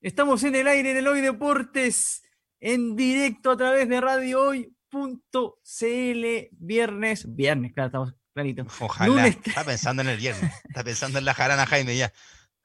[0.00, 2.22] Estamos en el aire en el Hoy Deportes,
[2.60, 8.64] en directo a través de Radio Hoy.cl, viernes, viernes, claro, estamos clarito.
[8.78, 12.12] Ojalá, está pensando en el viernes, está pensando en la jarana Jaime ya.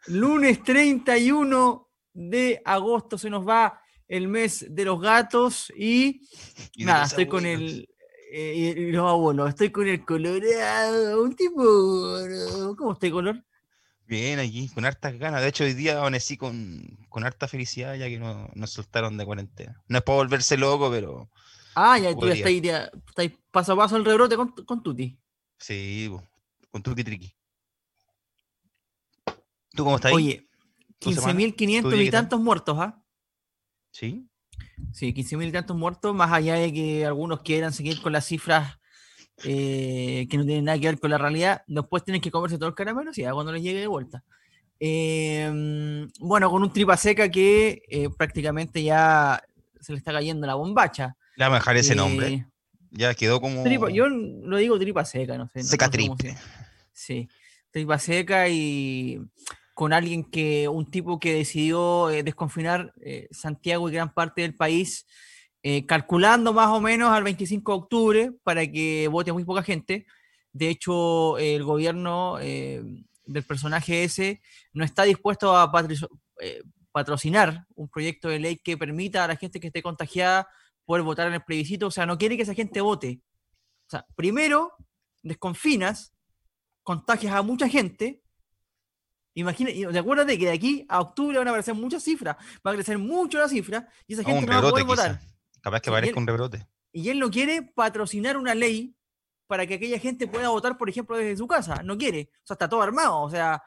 [0.05, 6.21] Lunes 31 de agosto se nos va el mes de los gatos y,
[6.77, 7.89] nada, estoy con el,
[8.31, 11.63] eh, los abuelos, estoy con el colorado, un tipo,
[12.77, 13.43] ¿cómo está el color?
[14.05, 15.41] Bien, aquí, con hartas ganas.
[15.41, 19.81] De hecho, hoy día amanecí con, con harta felicidad ya que nos soltaron de cuarentena.
[19.87, 21.29] No es para volverse loco, pero.
[21.75, 25.17] Ah, ya tú ya estáis, paso a paso el rebrote con, con Tuti.
[25.57, 26.11] Sí,
[26.69, 27.33] con Tuti Triqui.
[29.71, 30.15] ¿Tú cómo estás ahí?
[30.15, 30.49] Oye,
[30.99, 33.03] 15.500 y tantos muertos, ¿ah?
[33.91, 34.27] Sí.
[34.91, 38.77] Sí, 15.000 y tantos muertos, más allá de que algunos quieran seguir con las cifras
[39.45, 42.69] eh, que no tienen nada que ver con la realidad, después tienen que comerse todos
[42.69, 44.23] los caramelos y ya cuando les llegue de vuelta.
[44.79, 49.41] Em, bueno, con un tripa seca que eh, prácticamente ya
[49.79, 51.15] se le está cayendo la bombacha.
[51.35, 52.27] Le vamos a dejar ese nombre.
[52.27, 52.45] Eh,
[52.91, 53.65] ya quedó como.
[53.89, 55.63] yo lo digo tripa seca, no sé.
[55.63, 56.15] Seca no
[56.91, 57.27] Sí,
[57.71, 59.19] tripa seca y
[59.73, 62.93] con alguien que, un tipo que decidió desconfinar
[63.31, 65.07] Santiago y gran parte del país
[65.65, 70.05] eh, calculando más o menos al 25 de octubre para que vote muy poca gente.
[70.51, 72.83] De hecho, el gobierno eh,
[73.25, 74.41] del personaje ese
[74.73, 75.71] no está dispuesto a
[76.41, 80.49] eh, patrocinar un proyecto de ley que permita a la gente que esté contagiada
[80.83, 81.87] poder votar en el plebiscito.
[81.87, 83.21] O sea, no quiere que esa gente vote.
[83.87, 84.73] O sea, primero
[85.21, 86.13] desconfinas,
[86.83, 88.21] contagias a mucha gente.
[89.33, 92.35] Imagina, acuérdate que de aquí a octubre van a aparecer muchas cifras,
[92.67, 95.32] va a crecer mucho la cifra y esa gente no va a poder votar.
[95.63, 96.67] Capaz que parezca un rebrote.
[96.91, 98.93] Y él no quiere patrocinar una ley
[99.47, 101.81] para que aquella gente pueda votar, por ejemplo, desde su casa.
[101.83, 102.29] No quiere.
[102.33, 103.21] O sea, está todo armado.
[103.21, 103.63] O sea,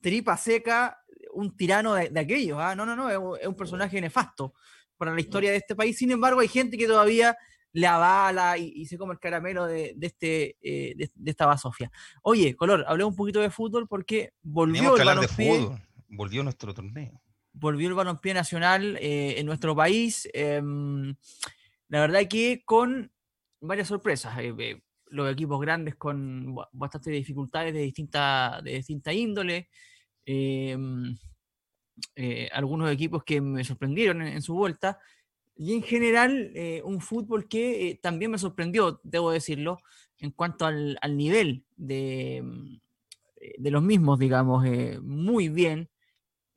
[0.00, 0.98] tripa seca,
[1.32, 2.58] un tirano de, aquellos.
[2.60, 2.74] ¿ah?
[2.74, 4.52] No, no, no, es un personaje nefasto
[4.96, 5.96] para la historia de este país.
[5.96, 7.36] Sin embargo, hay gente que todavía
[7.72, 11.88] le avala y, se come el caramelo de, este, eh, de, esta basofia.
[12.22, 15.68] Oye, Color, hablé un poquito de fútbol porque volvió el balompié.
[16.08, 17.22] Volvió nuestro torneo
[17.60, 20.28] volvió el balompié nacional eh, en nuestro país.
[20.32, 21.14] Em,
[21.88, 23.10] la verdad que con
[23.60, 24.38] varias sorpresas.
[24.38, 29.68] Eh, eh, los equipos grandes con bastantes dificultades de distinta, de distinta índole.
[30.26, 31.16] Em,
[32.52, 34.98] algunos equipos que me sorprendieron en, su vuelta.
[35.56, 36.52] Y en general,
[36.84, 39.78] un fútbol que también me sorprendió, debo decirlo,
[40.18, 42.44] en cuanto al, al nivel de,
[43.58, 44.64] de, los mismos, digamos,
[45.02, 45.88] muy bien.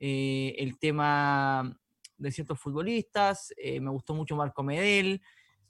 [0.03, 1.77] Eh, el tema
[2.17, 5.21] de ciertos futbolistas, eh, me gustó mucho Marco Medel,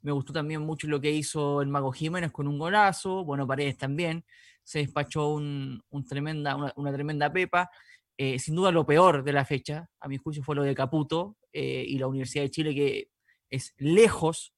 [0.01, 3.77] me gustó también mucho lo que hizo el Mago Jiménez con un golazo, bueno, Paredes
[3.77, 4.23] también,
[4.63, 7.69] se despachó un, tremenda, una, tremenda pepa.
[8.17, 11.35] Eh, sin duda lo peor de la fecha, a mi juicio, fue lo de Caputo
[11.51, 13.09] y la Universidad de Chile, que
[13.49, 14.53] es lejos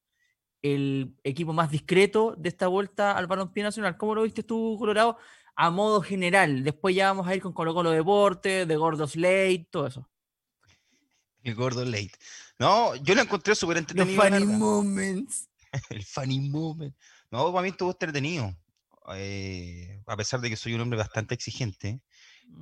[0.62, 3.96] el equipo más discreto de esta vuelta al balompié nacional.
[3.96, 5.18] ¿Cómo lo viste tú, Colorado?
[5.56, 6.64] A modo general.
[6.64, 10.08] Después ya vamos a ir con Colo Colo Deporte, de Gordos Late, todo eso.
[11.42, 12.12] El Gordo Late.
[12.58, 14.22] No, yo lo encontré súper entretenido.
[14.24, 15.48] El funny moments.
[15.90, 16.94] el funny moment.
[17.30, 18.54] No, para mí estuvo entretenido.
[19.14, 22.00] Eh, a pesar de que soy un hombre bastante exigente,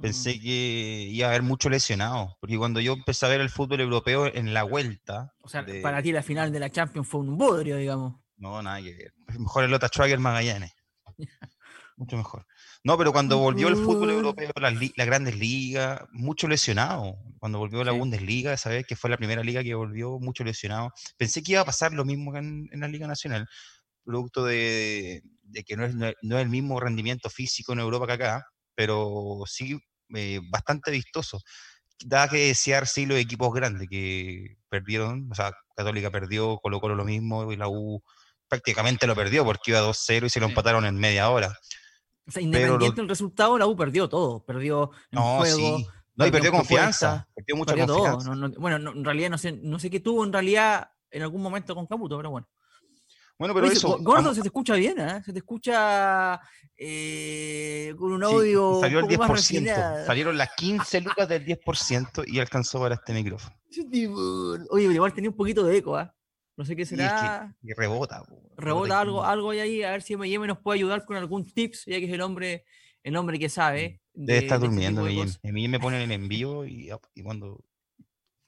[0.01, 0.41] pensé mm.
[0.41, 2.37] que iba a haber mucho lesionado.
[2.41, 5.35] Porque cuando yo empecé a ver el fútbol europeo en la vuelta.
[5.43, 8.21] O sea, para ti la final de la Champions fue un bodrio, digamos.
[8.37, 9.15] No, nada que ver.
[9.39, 10.73] Mejor el Lota Schwager Magallanes.
[11.97, 12.47] mucho mejor.
[12.85, 14.75] No, pero cuando volvió el fútbol europeo, las,
[15.07, 17.17] grandes ligas, mucho lesionado.
[17.39, 20.91] Cuando volvió la Bundesliga, sabes que fue la primera liga que volvió mucho lesionado.
[21.17, 23.47] Pensé que iba a pasar lo mismo en, en la Liga Nacional,
[24.05, 25.23] producto de,
[25.65, 29.79] que no es, no es, el mismo rendimiento físico en Europa que acá, pero sí
[30.17, 31.41] eh, bastante vistoso.
[32.05, 37.05] Da que desear, sí, los equipos grandes que perdieron, o sea, Católica perdió, colocó lo
[37.05, 38.03] mismo y la U
[38.49, 41.57] prácticamente lo perdió porque iba 2-0 y se lo empataron en media hora.
[42.27, 44.45] O sea, independiente del resultado, la U perdió todo.
[44.45, 45.79] Perdió el juego.
[46.15, 47.27] No, y perdió confianza.
[47.35, 48.33] Perdió mucha confianza.
[48.59, 51.87] bueno, en realidad no sé, no sé qué tuvo en realidad en algún momento con
[51.87, 52.49] Caputo, pero bueno.
[53.39, 53.99] Bueno, pero eso.
[54.01, 55.23] Gordo se te escucha bien, ¿eh?
[55.25, 56.41] Se te escucha
[56.77, 58.79] eh, con un audio.
[58.81, 60.07] salió el 10%.
[60.07, 63.57] Salieron las 15 lucas del 10% y alcanzó para este micrófono.
[64.71, 66.09] Oye, igual tenía un poquito de eco, ¿eh?
[66.63, 67.53] No sé qué será.
[67.61, 68.23] Y, rebota.
[68.57, 71.99] Rebota algo, algo ahí, a ver si M&M nos puede ayudar con algún tips, ya
[71.99, 72.65] que es el hombre,
[73.03, 74.01] el hombre que sabe.
[74.15, 75.69] Debe estar este durmiendo, M&M.
[75.69, 77.65] me pone el envío y, y cuando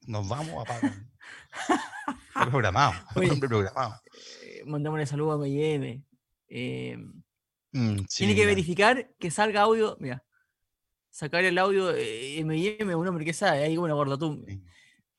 [0.06, 1.10] nos vamos apagan.
[2.50, 2.92] programado,
[3.40, 4.00] programado.
[4.44, 6.00] Eh, mandémosle saludo a M&M.
[6.46, 6.96] Eh,
[7.72, 10.22] mm, tiene que verificar que salga audio, mira,
[11.10, 14.46] sacar el audio de M&M, un hombre que sabe, ahí bueno, gordo tú.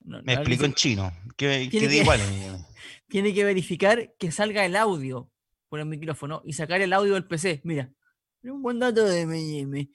[0.05, 1.11] Me explico en chino.
[1.35, 2.21] Que, que, igual.
[3.07, 5.29] Tiene que verificar que salga el audio
[5.69, 7.61] por el micrófono y sacar el audio del PC.
[7.63, 7.91] Mira,
[8.43, 9.89] un buen dato de M&M.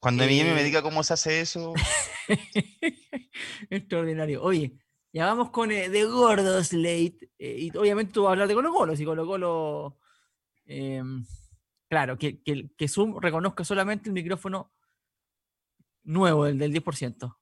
[0.00, 1.74] Cuando M&M me diga cómo se hace eso.
[3.70, 4.42] Extraordinario.
[4.42, 4.78] Oye,
[5.12, 7.30] ya vamos con eh, The Gordos Late.
[7.38, 8.96] Eh, y obviamente tú vas a hablar de Colo Colo.
[8.96, 9.98] Si Colo Colo.
[10.64, 11.24] Em,
[11.88, 14.72] claro, que, que, Zoom reconozca solamente el micrófono
[16.04, 17.36] nuevo, el del 10%.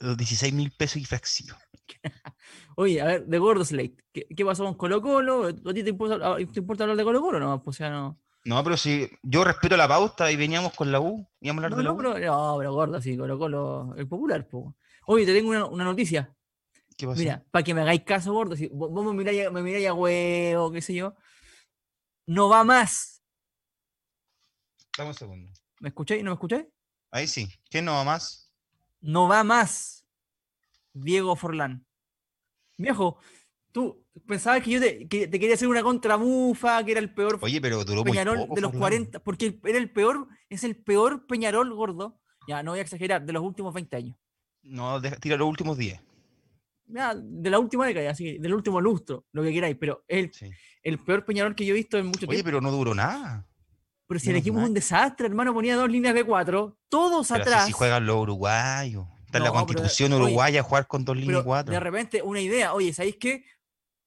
[0.00, 1.56] Los 16 mil pesos y fracción.
[2.76, 3.96] Oye, a ver, de Gordos Late.
[4.12, 5.48] ¿Qué, pasó con Colo Colo?
[5.48, 7.40] ¿A ti te importa, te importa hablar de Colo Colo?
[7.40, 8.18] No, pues ya no.
[8.44, 11.70] No, pero si yo respeto la pauta y veníamos con la U, íbamos a hablar
[11.70, 14.74] no, de la no, Pero, no, pero gordo, sí, Colo Colo, el popular, po.
[15.06, 16.34] Oye, te tengo una, noticia.
[16.96, 17.18] ¿Qué pasa?
[17.18, 20.72] Mira, para que me hagáis caso, gordo, si vos me miráis, me miráis a huevo,
[20.72, 21.14] qué sé yo,
[22.26, 23.22] no va más.
[24.96, 25.50] Dame un segundo.
[25.80, 26.22] ¿Me escucháis?
[26.22, 26.66] ¿No me escucháis?
[27.10, 27.48] Ahí sí.
[27.70, 28.50] ¿Quién no va más?
[29.00, 29.99] No va más.
[30.92, 31.86] Diego Forlán.
[32.78, 33.18] Viejo,
[33.72, 37.84] tú pensabas que yo te, quería hacer una contramufa, que era el peor Oye, pero
[37.84, 42.62] duró Peñarol de los 40, porque era el peor, es el peor Peñarol gordo, ya
[42.62, 44.16] no voy a exagerar, de los últimos 20 años.
[44.62, 46.00] No, tira los últimos 10.
[46.86, 50.30] Ya, de la última década, así, del último lustro, lo que queráis, pero es
[50.82, 52.32] el, peor Peñarol que yo he visto en mucho tiempo.
[52.32, 53.46] Oye, pero no duró nada.
[54.08, 57.66] Pero si el equipo es un desastre, hermano, ponía dos líneas de cuatro, todos atrás.
[57.66, 59.06] Si juegan los uruguayos.
[59.30, 61.72] Está en la constitución uruguaya jugar con dos líneas cuatro.
[61.72, 63.44] De repente, una idea, oye, ¿sabéis qué?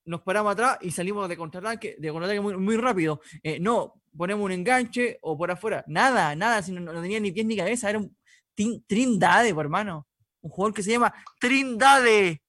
[0.04, 3.22] Nos paramos atrás y salimos de contraataque, de contraataque muy, muy rápido.
[3.42, 5.86] Eh, no, ponemos un enganche o por afuera.
[5.88, 7.90] Nada, nada, no, no tenía ni pies ni cabeza.
[7.90, 8.14] Era un
[8.54, 10.08] Trindade, hermano.
[10.42, 12.42] Un jugador que se llama Trindade.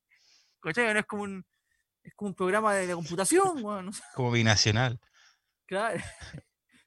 [0.61, 0.93] ¿Cachai?
[0.93, 1.45] No es como un,
[2.03, 3.63] es como un programa de, computación.
[4.17, 4.99] Como binacional.
[5.67, 6.03] Claro.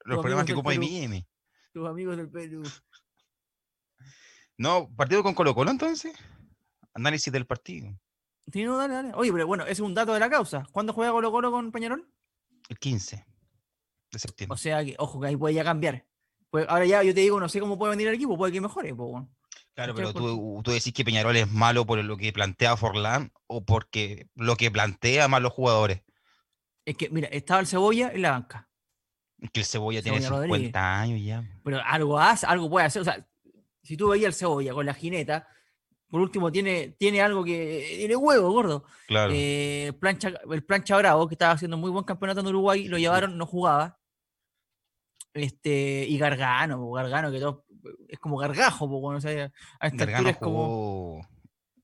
[0.04, 1.26] Los problemas que ocupa IBM.
[1.72, 2.62] Tus amigos del Perú.
[4.58, 6.12] No, partido con Colo Colo entonces.
[6.92, 7.96] Análisis del partido.
[8.52, 9.12] Sí, no, dale, dale.
[9.14, 10.66] Oye, pero bueno, ese es un dato de la causa.
[10.72, 12.10] ¿Cuándo juega Colo Colo con Peñarol?
[12.68, 13.24] El 15
[14.10, 14.54] de septiembre.
[14.54, 16.04] O sea, que, ojo, que ahí puede ya cambiar.
[16.50, 18.60] Pues ahora ya yo te digo, no sé cómo puede venir el equipo, puede que
[18.60, 18.94] mejore.
[18.94, 19.24] Pues,
[19.74, 23.64] Claro, pero tú, tú, decís que Peñarol es malo por lo que plantea Forlán o
[23.64, 26.02] porque lo que plantea más los jugadores.
[26.84, 28.68] Es que, mira, estaba el Cebolla en la banca.
[29.40, 31.44] Es que el Cebolla, tiene 50 años ya.
[31.62, 33.02] Pero algo hace, algo puede hacer.
[33.02, 33.24] O sea,
[33.88, 35.48] si tú veías el cebolla con la jineta,
[36.10, 37.94] por último tiene, tiene algo que.
[37.96, 38.84] Tiene huevo, gordo.
[39.06, 39.32] Claro.
[39.34, 43.38] Eh, plancha, el plancha Bravo, que estaba haciendo muy buen campeonato en Uruguay, lo llevaron,
[43.38, 43.98] no jugaba.
[45.32, 47.64] Este, y Gargano, Gargano, que todo,
[48.08, 49.50] es como gargajo, bueno, o sea,
[49.80, 51.26] a esta Gargano jugó,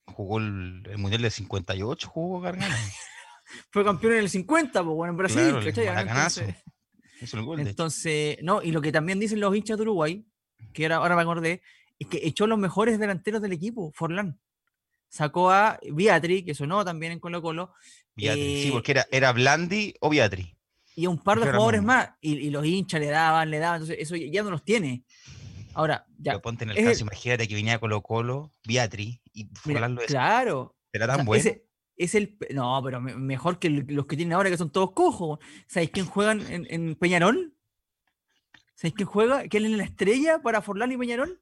[0.05, 2.75] jugó el, Mundial del 58, jugó Gargano.
[3.71, 6.55] Fue campeón en el 50, pues bueno, en Brasil, Entonces,
[7.59, 10.27] entonces, no, y lo que también dicen los hinchas de Uruguay,
[10.75, 11.63] que ahora, ahora me acordé,
[11.99, 14.39] es que echó los mejores delanteros del equipo, Forlán.
[15.09, 17.73] Sacó a Beatriz, que sonó también en Colo Colo.
[18.17, 20.55] Beatriz, sí, porque era, era Blandi o Beatriz.
[20.97, 24.17] Y un par de jugadores más, y, los hinchas le daban, le daban, entonces eso
[24.17, 25.05] ya no los tiene.
[25.75, 26.33] Ahora, ya.
[26.33, 30.77] Pero ponte en el caso, imagínate que venía Colo Colo, Beatriz, y Forlán lo Claro.
[30.93, 31.51] Era tan bueno.
[31.97, 35.41] es el, no, pero mejor que los que tienen ahora, que son todos cojos.
[35.67, 37.55] ¿Sabéis quién juegan en, en Peñarol?
[38.75, 39.49] ¿Sabéis quién juega?
[39.49, 41.41] ¿Quién es la estrella para Forlán y Peñarol?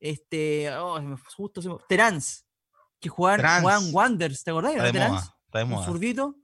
[0.00, 1.00] Este, oh,
[1.36, 2.46] justo se me, Terans,
[3.00, 4.72] que jugaban, Juan Wanders, ¿te acordás?
[4.72, 6.36] Está de Terans, está de Un zurdito.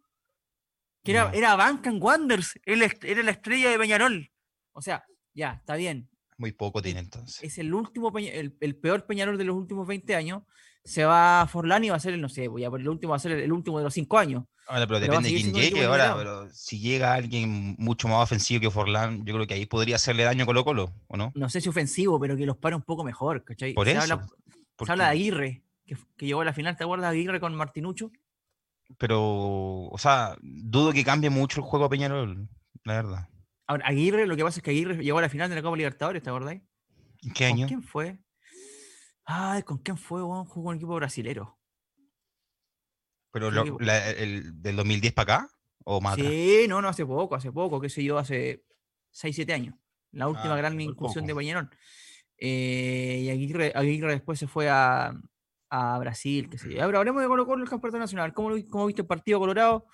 [1.02, 4.30] Que era, era Bancan Wanders, él era la estrella de Peñarol.
[4.72, 6.08] O sea, ya, está bien.
[6.38, 7.42] Muy poco tiene entonces.
[7.42, 10.42] Es el último, el, el, peor Peñarol de los últimos 20 años.
[10.84, 13.16] Se va Forlán y va a ser el, no sé, voy a el último va
[13.16, 14.44] a ser el, último de los 5 años.
[14.66, 15.84] Ahora, pero, depende de quién llegue.
[15.84, 19.96] Ahora, pero si llega alguien mucho más ofensivo que Forlán, yo creo que ahí podría
[19.96, 21.32] hacerle daño a Colo Colo, ¿o no?
[21.34, 23.74] No sé si ofensivo, pero que los pare un poco mejor, ¿cachai?
[23.74, 24.02] Por se eso.
[24.02, 24.26] Habla,
[24.84, 27.54] se habla de Aguirre, que, que, llegó a la final, ¿te acuerdas de Aguirre con
[27.54, 28.10] Martinucho?
[28.98, 29.20] Pero,
[29.86, 32.48] o sea, dudo que cambie mucho el juego a Peñarol,
[32.84, 33.28] la verdad.
[33.66, 35.76] Ahora, Aguirre, lo que pasa es que Aguirre llegó a la final de la Copa
[35.76, 36.62] Libertadores, ¿te acordáis?
[37.34, 37.60] ¿Qué año?
[37.60, 38.18] ¿Con quién fue?
[39.24, 40.20] Ay, ¿con quién fue?
[40.20, 41.58] Jugó con un equipo brasilero.
[43.30, 45.50] ¿Pero el, del 2010 para acá?
[45.84, 48.64] ¿O más Sí, no, no, hace poco, hace poco, qué sé yo, hace
[49.10, 49.74] 6, 7 años.
[50.12, 51.68] La última ah, gran incursión de Peñarol.
[52.38, 55.14] Eh, y Aguirre, Aguirre, después se fue a,
[55.68, 56.82] a Brasil, qué sé yo.
[56.82, 58.32] Ahora hablemos de Colo Colo el campeonato nacional.
[58.32, 59.86] ¿Cómo, cómo viste el partido Colorado?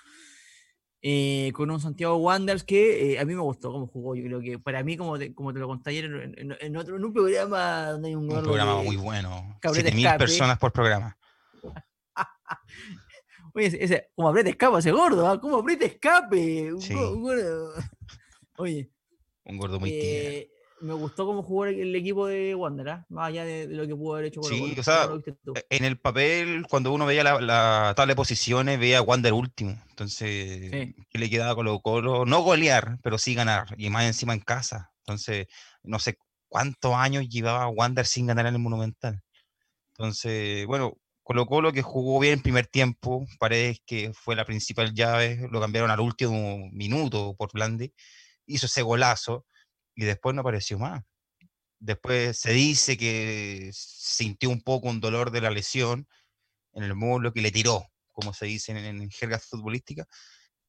[1.02, 4.14] Eh, con un Santiago Wanderers que eh, a mí me gustó cómo jugó.
[4.14, 7.04] Yo creo que para mí, como te, como te lo conté ayer en, otro, en
[7.04, 9.59] un programa donde hay un, un programa muy bueno.
[9.62, 11.16] 7000 personas por programa.
[13.54, 15.40] Oye, ese, como aprieta escape ese gordo, ¿ah?
[15.40, 16.73] ¿Cómo aprieta escape?
[16.73, 17.73] Un, gordo.
[18.59, 18.90] Oye.
[19.45, 20.50] Un gordo muy eh,
[20.81, 23.07] me gustó cómo jugó el equipo de Wander, ¿ah?
[23.09, 25.09] más allá de, lo que pudo haber hecho Colo Sí, o sea,
[25.69, 29.81] en el papel, cuando uno veía la, tabla de posiciones, veía a Wander último.
[29.91, 30.71] Entonces,
[31.11, 32.25] ¿qué le quedaba a Colo Colo?
[32.25, 34.93] No golear, pero sí ganar, y más encima en casa.
[35.01, 35.47] Entonces,
[35.83, 36.19] no sé
[36.49, 39.23] cuántos años llevaba Wander sin ganar en el Monumental.
[39.93, 44.95] Entonces, bueno, Colo Colo que jugó bien el primer tiempo, parece que fue la principal
[44.95, 47.93] llave, lo cambiaron al último minuto por Blandi,
[48.47, 49.45] hizo ese golazo
[50.00, 51.04] y después no apareció más.
[51.78, 56.09] Después se dice que sintió un poco un dolor de la lesión
[56.73, 60.07] en el muslo que le tiró, como se dice en, jergas futbolísticas.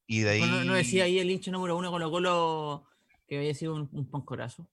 [0.06, 0.40] Y de ahí...
[0.42, 2.86] ¿No, decía ahí el hincha número uno Colo Colo
[3.26, 4.68] que había sido un, un pancorazo?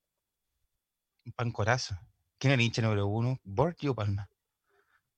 [1.25, 1.97] Un pancorazo.
[2.37, 3.39] ¿Quién es el hincha número uno?
[3.45, 4.29] ¿Borgi o Palma?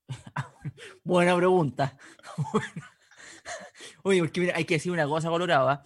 [1.02, 1.98] Buena pregunta.
[4.04, 5.82] Oye, porque hay que decir una cosa colorada.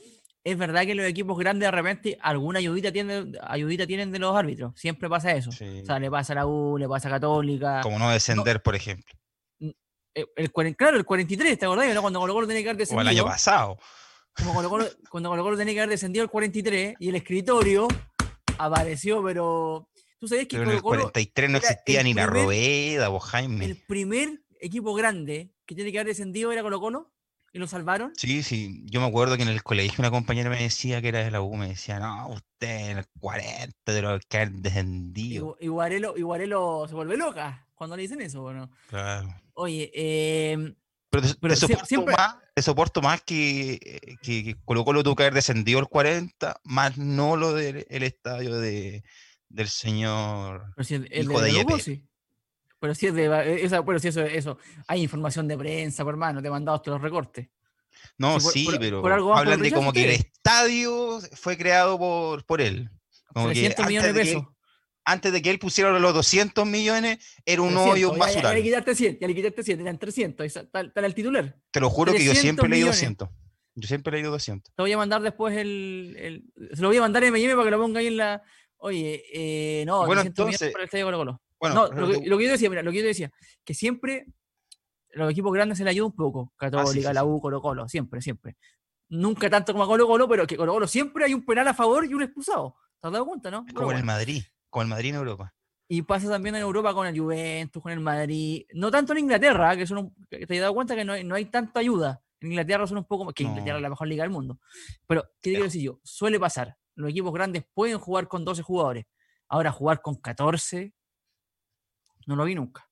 [0.47, 4.37] Es verdad que los equipos grandes de repente alguna ayudita tienen, ayudita tienen de los
[4.37, 4.79] árbitros.
[4.79, 5.51] Siempre pasa eso.
[5.51, 7.81] O sea, le pasa a la U, le pasa a Católica.
[7.83, 9.13] Como no descender, por ejemplo.
[9.59, 11.99] Eh, el, claro, el 43, ¿te acordás?
[11.99, 13.01] Cuando Colo Colo tenía que haber descendido.
[13.01, 13.77] O el año pasado.
[14.37, 14.55] Como
[15.11, 17.89] cuando Colo Colo tenía que haber descendido el 43 y el escritorio
[18.57, 19.89] apareció, pero
[20.21, 23.65] Tú sabes que en el 43 no existía ni la Roeda o Jaime.
[23.65, 27.16] El primer equipo grande que tiene que haber descendido era Colo Colo
[27.53, 28.13] y lo salvaron.
[28.17, 28.83] Sí, sí.
[28.85, 31.41] Yo me acuerdo que en el colegio una compañera me decía que era de la
[31.41, 35.57] U, me decía, no, usted en el 40 de lo que ha descendido.
[35.61, 36.15] Y, Guarelo,
[36.89, 38.71] se vuelve loca cuando le dicen eso, bueno.
[38.89, 39.29] Claro.
[39.55, 40.75] Oye, eh,
[41.11, 45.87] pero, te, soporto más, soporto más que, que, Colo Colo tuvo que haber descendido el
[45.87, 49.03] 40, más no lo del estadio de,
[49.49, 52.03] del señor hijo de, de
[52.87, 56.15] Pero si es de e, esa, bueno, si eso, eso, hay información de prensa, por
[56.15, 57.49] hermano, te mandado todos los recortes.
[58.17, 62.89] No, sí, pero hablan de como que el estadio fue creado por, por él.
[63.35, 64.45] Como 300 millones de pesos.
[65.05, 68.53] antes de que él pusiera los 200 millones, era un hoyo, un basural.
[68.53, 71.57] Ya, le quitaste 100, ya le quitaste 100, eran 300, está, está el titular.
[71.73, 73.29] Te lo juro que yo siempre he leído 200.
[73.75, 74.75] Yo siempre he leído 200.
[74.77, 77.65] Te voy a mandar después el, el, Se lo voy a mandar en M&M para
[77.65, 78.43] que lo ponga ahí en la,
[78.79, 81.43] Oye, eh, no, bueno, entonces, para el estadio Colo Colo.
[81.61, 83.33] Bueno, lo, que, yo decía, mira, lo que yo decía,
[83.65, 84.27] que siempre
[85.11, 86.53] los equipos grandes se le ayuda un poco.
[86.57, 88.57] Ah, Católica, la U, Colo Colo, siempre, siempre.
[89.09, 91.75] Nunca tanto como a Colo Colo, pero que Colo Colo siempre hay un penal a
[91.75, 92.77] favor y un expulsado.
[93.01, 93.65] ¿Te has dado cuenta, no?
[93.75, 95.55] Como en el Madrid, como el Madrid en Europa.
[95.89, 98.65] Y pasa también en Europa con el Juventus, con el Madrid.
[98.75, 101.47] No tanto en Inglaterra, que, son te has dado cuenta que no hay, no hay
[101.47, 102.21] tanta ayuda.
[102.41, 103.35] En Inglaterra son un poco más.
[103.35, 104.59] Que Inglaterra es la mejor liga del mundo.
[105.07, 106.01] Pero, ¿qué quiero decir yo?
[106.03, 109.07] Suele pasar los equipos grandes pueden jugar con 12 jugadores.
[109.49, 110.93] Ahora jugar con 14,
[112.27, 112.89] no lo vi nunca.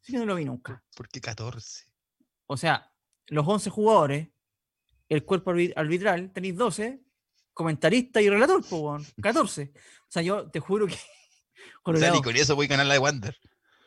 [0.00, 0.82] Sí que no lo vi nunca.
[0.96, 1.86] ¿Por qué 14?
[2.46, 2.92] O sea,
[3.28, 4.28] los 11 jugadores,
[5.08, 7.02] el cuerpo arbitral, tenéis 12,
[7.54, 8.62] comentarista y relator,
[9.20, 9.72] 14.
[10.02, 10.94] O sea, yo te juro que...
[11.84, 13.34] o sea, ni con eso voy a ganar la de Wander.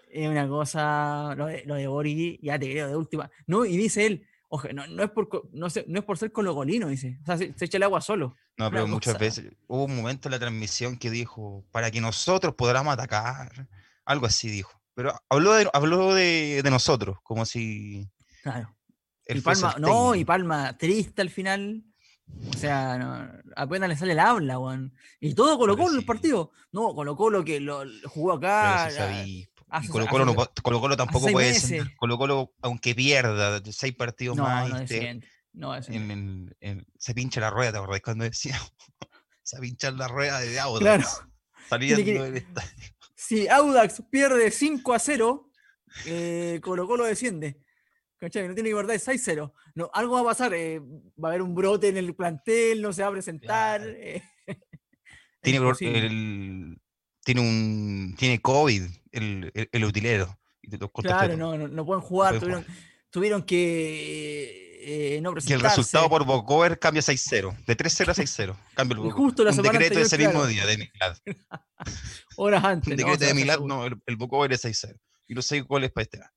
[0.10, 3.30] Es una cosa, lo de, lo de ya te creo, de última.
[3.46, 6.88] No, y dice él, Oje, no, no, es por, no, no, es por ser cologolino,
[6.88, 7.20] dice.
[7.24, 8.38] O sea, se, echa el agua solo.
[8.58, 12.54] No, pero muchas veces hubo un momento en la transmisión que dijo, para que nosotros
[12.56, 13.68] podamos atacar.
[14.06, 14.80] Algo así dijo.
[14.94, 18.10] Pero habló de, habló de, de nosotros, como si.
[18.44, 18.76] Claro.
[19.28, 21.84] Y Palma, no, y Palma triste al final.
[22.54, 24.94] O sea, no, apenas le sale el habla, weón.
[25.20, 26.52] Y todo colocó en el partido.
[26.72, 28.90] No, colocó lo que lo, jugó acá.
[29.26, 29.48] Y
[29.90, 31.96] Colo Colo, no, Colo, Colo tampoco puede ser.
[31.98, 34.70] Colo Colo, aunque pierda seis partidos más,
[35.54, 38.60] no, se pincha la rueda, ¿te acordás cuando decía?
[39.44, 40.82] se pincha la rueda de Audax.
[40.82, 41.08] Claro.
[41.70, 42.70] Saliendo del estadio.
[43.27, 45.50] Si Audax pierde 5 a 0,
[46.05, 47.60] eh, Colo Colo desciende.
[48.17, 48.48] ¿Cachai?
[48.48, 49.51] No tiene que perder 6-0.
[49.74, 50.53] No, algo va a pasar.
[50.53, 53.82] Eh, va a haber un brote en el plantel, no se va a presentar.
[53.84, 54.22] Eh.
[55.41, 56.77] tiene, el,
[57.24, 60.38] tiene un tiene COVID el, el, utilero.
[60.94, 62.39] claro, no, no, pueden jugar,
[63.10, 65.51] tuvieron, que eh, no presentarse.
[65.51, 68.56] Y el resultado por Bocover cambia 6-0, de 3-0 a 6-0.
[68.75, 71.18] Cambia el Justo la un decreto ese mismo día de Milad.
[72.38, 72.92] Horas antes.
[72.92, 74.98] Un decreto de Milad, no, el, el Bocover es 6-0.
[75.27, 76.30] Y los 6 goles para este año.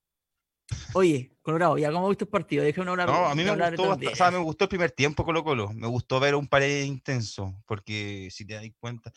[0.93, 3.09] Oye, Colorado, ya cómo viste el partido, déjame hablar.
[3.09, 5.87] No, a mí me gustó, o sea, me gustó el primer tiempo Colo Colo, me
[5.87, 9.11] gustó ver un pared intenso, porque si te das cuenta,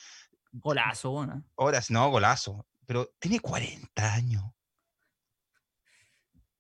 [0.52, 1.42] Golazo, bueno.
[1.54, 2.66] Horas, no, golazo.
[2.86, 4.44] Pero tiene 40 años.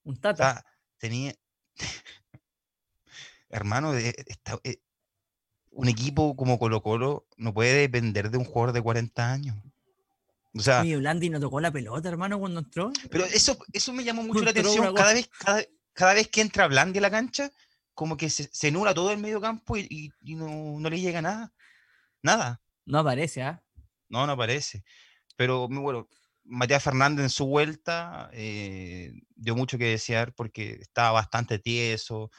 [0.04, 0.32] Un tata.
[0.32, 0.64] O sea,
[0.98, 1.34] tenía.
[3.52, 4.14] Hermano, eh,
[4.64, 4.82] eh,
[5.70, 9.56] un equipo como Colo Colo no puede depender de un jugador de 40 años.
[10.54, 10.84] O sea.
[10.84, 12.92] Y Blandi no tocó la pelota, hermano, cuando entró.
[13.10, 14.94] Pero eso, eso me llamó mucho la atención.
[14.94, 15.30] Cada vez,
[15.92, 17.50] cada, vez que entra Blandi a la cancha,
[17.94, 21.52] como que se, se nula todo el medio campo y, no, no, le llega nada.
[22.22, 22.62] Nada.
[22.86, 23.62] No aparece, ¿ah?
[24.08, 24.82] No, no aparece.
[25.36, 26.08] Pero bueno,
[26.44, 32.30] Matías Fernández en su vuelta eh, dio mucho que desear porque estaba bastante tieso,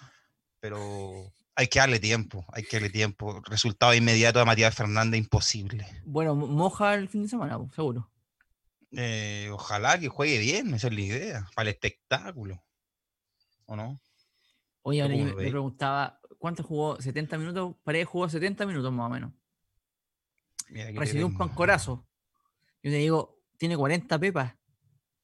[0.64, 3.42] pero hay que darle tiempo, hay que darle tiempo.
[3.48, 5.86] Resultado inmediato de Matías Fernández imposible.
[6.06, 8.10] Bueno, moja el fin de semana, seguro.
[8.94, 12.64] Eh, ojalá que juegue bien, esa es la idea, para el espectáculo.
[13.66, 14.00] ¿O no?
[14.84, 16.98] Oye, ahora yo me, preguntaba, ¿cuánto jugó?
[16.98, 17.76] ¿70 minutos?
[17.84, 19.34] Paredes jugó 70 minutos más o menos.
[20.96, 22.08] Recibió un pancorazo.
[22.82, 24.56] Yo te digo, tiene 40 pepas.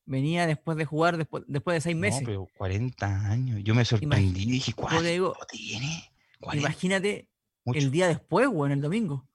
[0.09, 2.21] Venía después de jugar, después, después de seis meses.
[2.21, 3.59] No, pero 40 años.
[3.63, 6.11] Yo me sorprendí y dije, ¿cuánto tiene?
[6.53, 7.29] Imagínate
[7.65, 9.29] el día después, o en el domingo.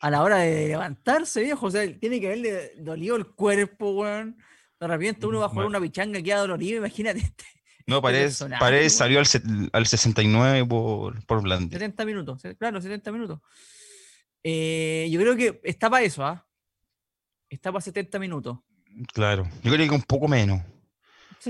[0.00, 1.64] A la hora de levantarse, viejo.
[1.64, 4.36] O sea, tiene que haberle dolido el cuerpo, weón.
[4.78, 7.20] De repente uno va a jugar una pichanga que ha dolorido, imagínate.
[7.20, 7.44] Este,
[7.86, 9.26] no, este Paredes, salió al,
[9.72, 11.72] al, 69 por, por Blandi.
[11.72, 13.40] 70 minutos, claro, 70 minutos.
[14.42, 16.46] Eh, yo creo que está para eso, ¿ah?
[17.48, 18.58] Está para 70 minutos.
[19.12, 20.62] Claro, yo creo que un poco menos.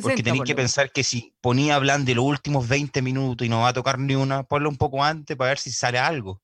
[0.03, 3.61] porque tenéis que pensar que si ponía a Blandi los últimos 20 minutos y no
[3.61, 6.43] va a tocar ni una, ponlo un poco antes para ver si sale algo.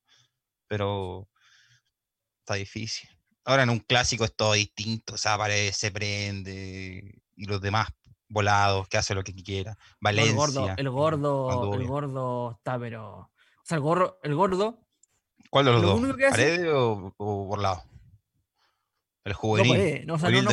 [0.67, 1.27] Pero
[2.39, 3.09] está difícil.
[3.45, 7.87] Ahora en un clásico es todo distinto, o sea, aparece, se prende y los demás
[8.29, 9.77] volados, que hace lo que quiera.
[10.01, 10.33] Valencia.
[10.33, 13.17] El gordo, el gordo, el gordo está, pero.
[13.19, 13.29] O
[13.63, 14.79] sea, el, gordo, el gordo.
[15.49, 16.01] ¿Cuál de los dos?
[16.29, 17.83] ¿Paredes o, o Volado?
[19.27, 20.07] El juvenil.
[20.07, 20.51] No, no, no, no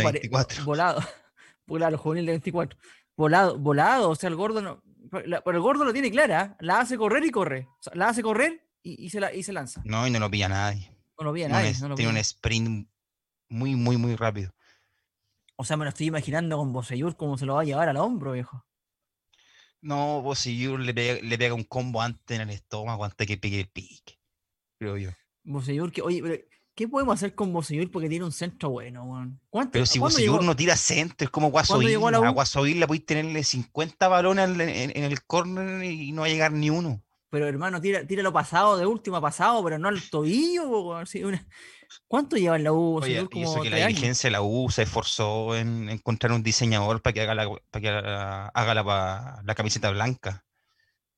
[0.65, 1.01] Volado.
[1.67, 2.77] Volado, el juvenil de 24.
[3.17, 4.83] Volado, volado, o sea, el gordo no.
[5.13, 7.69] Pero el gordo lo tiene clara, la hace correr y corre.
[7.93, 9.81] la hace correr y, se la, y se lanza.
[9.85, 10.91] No, y no lo pilla nadie.
[11.17, 11.73] No lo pilla nadie.
[11.95, 12.89] tiene un sprint
[13.49, 14.53] muy, muy, muy rápido.
[15.55, 17.97] O sea, me lo estoy imaginando con Boseyur cómo se lo va a llevar al
[17.97, 18.67] hombro, viejo.
[19.83, 23.61] No, Boseyur le pega, le pega un combo antes en el estómago antes que pegue
[23.61, 24.19] el pique,
[24.81, 25.11] creo yo.
[25.45, 29.41] Boseyur, que, oye, ¿qué podemos hacer con Boseyur porque tiene un centro bueno, weón?
[29.71, 31.97] Pero si Boseyur no tira centro, es como Guasoil.
[31.97, 36.53] A Guasoil le podéis tenerle 50 balones en, el córner y no va a llegar
[36.53, 37.03] ni uno.
[37.31, 41.07] Pero hermano, tira, tira lo pasado de última pasado, pero no al tobillo, weón.
[41.25, 41.47] una...
[42.09, 42.97] ¿Cuánto lleva en la U?
[42.97, 47.03] Oye, y eso que la dirigencia de la U se esforzó en encontrar un diseñador
[47.03, 48.75] para que haga la, para que haga
[49.45, 50.45] la, camiseta blanca.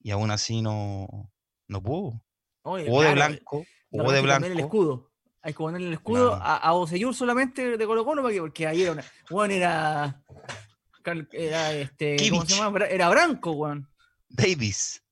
[0.00, 1.30] Y aún así no,
[1.66, 2.22] no pudo.
[2.62, 4.46] o de blanco, o de blanco.
[4.46, 5.10] El escudo.
[5.46, 9.52] Hay que ponerle el escudo a, a solamente de Colo Colo porque ahí era Juan
[9.52, 10.20] era.
[11.30, 12.16] Era este.
[12.30, 12.84] ¿Cómo se llama?
[12.86, 13.88] Era Branco, Juan.
[14.28, 15.04] Davis.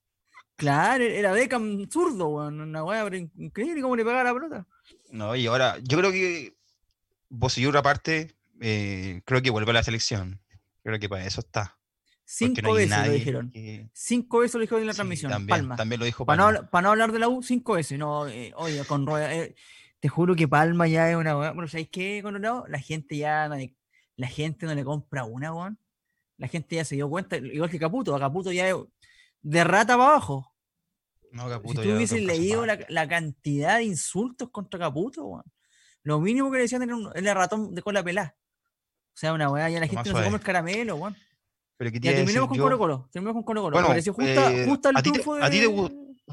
[0.57, 2.61] Claro, era Beckham zurdo, weón.
[2.61, 4.67] Una weá increíble cómo le pegaba la pelota.
[5.13, 6.57] No, y ahora, yo creo que
[7.29, 10.41] Bosillur aparte, eh, creo que vuelve a la selección.
[10.83, 11.79] Creo que para eso está.
[12.25, 13.53] Cinco veces lo dijeron.
[13.93, 15.31] Cinco veces lo dijeron en la transmisión.
[15.31, 16.69] También, también lo dijo Palma.
[16.73, 18.01] Para no, hablar de la U, cinco veces.
[18.01, 19.55] No, eh, oye, con eh,
[20.05, 21.35] te juro que Palma ya es una.
[21.35, 22.67] Bueno, ¿sabéis qué, Colorado?
[22.69, 23.75] La gente ya no le,
[24.17, 25.79] la gente no le compra una, weón.
[26.37, 28.15] La gente ya se dio cuenta, igual que Caputo.
[28.15, 28.77] A Caputo ya es
[29.41, 30.55] de rata para abajo.
[31.33, 35.43] No, Caputo si tú hubieses leído la, cantidad de insultos contra Caputo,
[36.03, 38.37] lo mínimo que le decían era, un, ratón de cola pelada.
[39.15, 41.17] O sea, una weá, ya la gente no se come el caramelo, weón.
[41.79, 43.09] Pero ya terminemos con Colo Colo.
[43.11, 43.77] Terminemos con Colo Colo.
[43.77, 45.67] Bueno, pareció justa, eh, justa el a ti, a ti te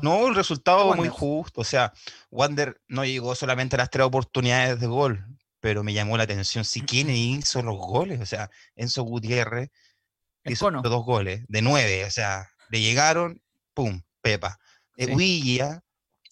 [0.02, 1.62] No, el resultado muy justo.
[1.62, 1.94] O sea,
[2.30, 5.26] Wander no llegó solamente a las tres oportunidades de gol,
[5.60, 6.64] pero me llamó la atención.
[6.64, 9.70] Si quién hizo los goles, o sea, Enzo Gutiérrez
[10.46, 13.42] hizo dos goles de nueve, o sea, le llegaron,
[13.74, 14.60] pum, Pepa.
[14.98, 15.08] Eh,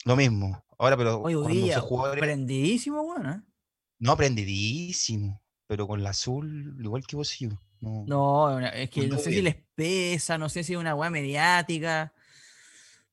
[0.06, 0.64] lo mismo.
[0.78, 1.74] Ahora, pero Oye,
[2.18, 3.42] prendidísimo, bueno, ¿eh?
[4.00, 7.62] No, prendidísimo, pero con la azul, igual que vos y yo.
[7.82, 12.14] No, es que no sé si les pesa, no sé si es una weá mediática.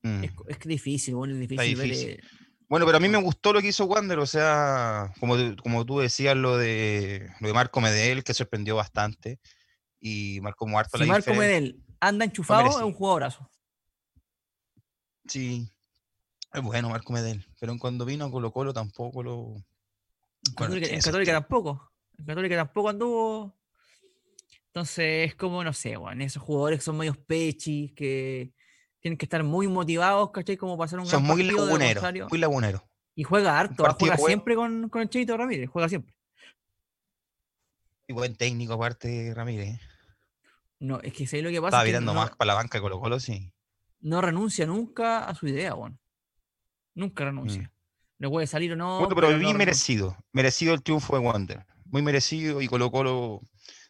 [0.07, 0.25] Mm.
[0.49, 2.23] Es, difícil, bueno, es difícil.
[2.69, 6.01] Bueno, pero a mí me gustó lo que hizo Wander, o sea, como, como tú
[6.01, 9.39] decías, lo de, lo de Marco Medel, que sorprendió bastante.
[10.01, 13.49] Y Marco Muerto si Marco Medel anda enchufado, es un jugadorazo.
[15.27, 15.69] Sí,
[16.53, 19.55] es bueno Marco Medel, pero cuando vino a Colo Colo tampoco lo...
[20.59, 23.57] en Católica tampoco, en Católica tampoco anduvo...
[24.67, 28.53] Entonces es como, no sé, bueno, esos jugadores que son medios pechis, que
[29.01, 30.57] tienen que estar muy motivados, ¿cachai?
[30.57, 32.83] Como pasar un Son muy laguneros, muy laguneros.
[33.15, 36.15] Y juega harto, juega siempre con, con el Cheito Ramírez, juega siempre.
[38.09, 39.81] Y buen técnico aparte Ramírez.
[40.79, 41.69] No, es que sé lo que pasa.
[41.69, 43.53] Estaba mirando más para la banca de Colo Colo, sí
[44.07, 45.99] no renuncia nunca a su idea, bueno.
[46.95, 47.63] Nunca renuncia.
[47.63, 48.23] Mm.
[48.23, 49.01] Le puede salir o no.
[49.01, 50.17] Bueno, pero, bien merecido.
[50.33, 51.67] Merecido el triunfo de Wander.
[51.85, 53.43] Muy merecido y Colo Colo,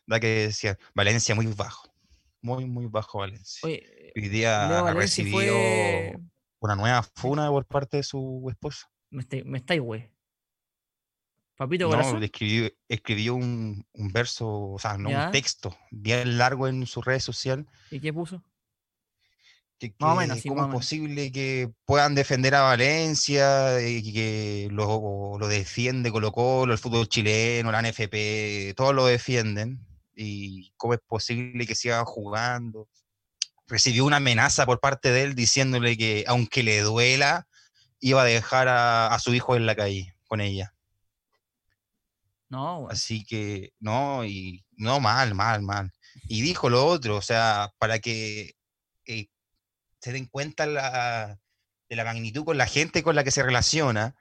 [0.06, 1.92] da que decía, Valencia muy bajo.
[2.40, 3.68] Muy, muy bajo Valencia.
[4.16, 5.54] Hoy día ha recibido
[6.60, 8.90] una nueva funa por parte de su esposa.
[9.10, 10.10] Me estáis, me güey.
[11.54, 12.22] Papito No, Corazón.
[12.22, 15.26] escribió, escribió un, un verso, o sea, no Ya.
[15.26, 17.66] un texto bien largo en sus redes sociales.
[17.90, 18.42] ¿Y qué puso?
[19.78, 20.80] Que, Más o menos, que sí, cómo es menos.
[20.80, 27.06] posible que puedan defender a Valencia y que lo, lo defiende Colo Colo, el fútbol
[27.06, 29.78] chileno, la NFP, todos lo defienden.
[30.14, 32.88] Y cómo es posible que sigan jugando.
[33.68, 37.46] Recibió una amenaza por parte de él diciéndole que aunque le duela,
[38.00, 40.72] iba a dejar a, a su hijo en la calle con ella.
[42.48, 42.92] No, bueno.
[42.92, 45.92] Así que, no, y no, mal, mal, mal.
[46.28, 48.54] Y dijo lo otro, o sea, para que
[49.06, 49.28] eh,
[50.00, 51.38] se den cuenta la-
[51.88, 54.14] de la magnitud con la gente con la que se relaciona,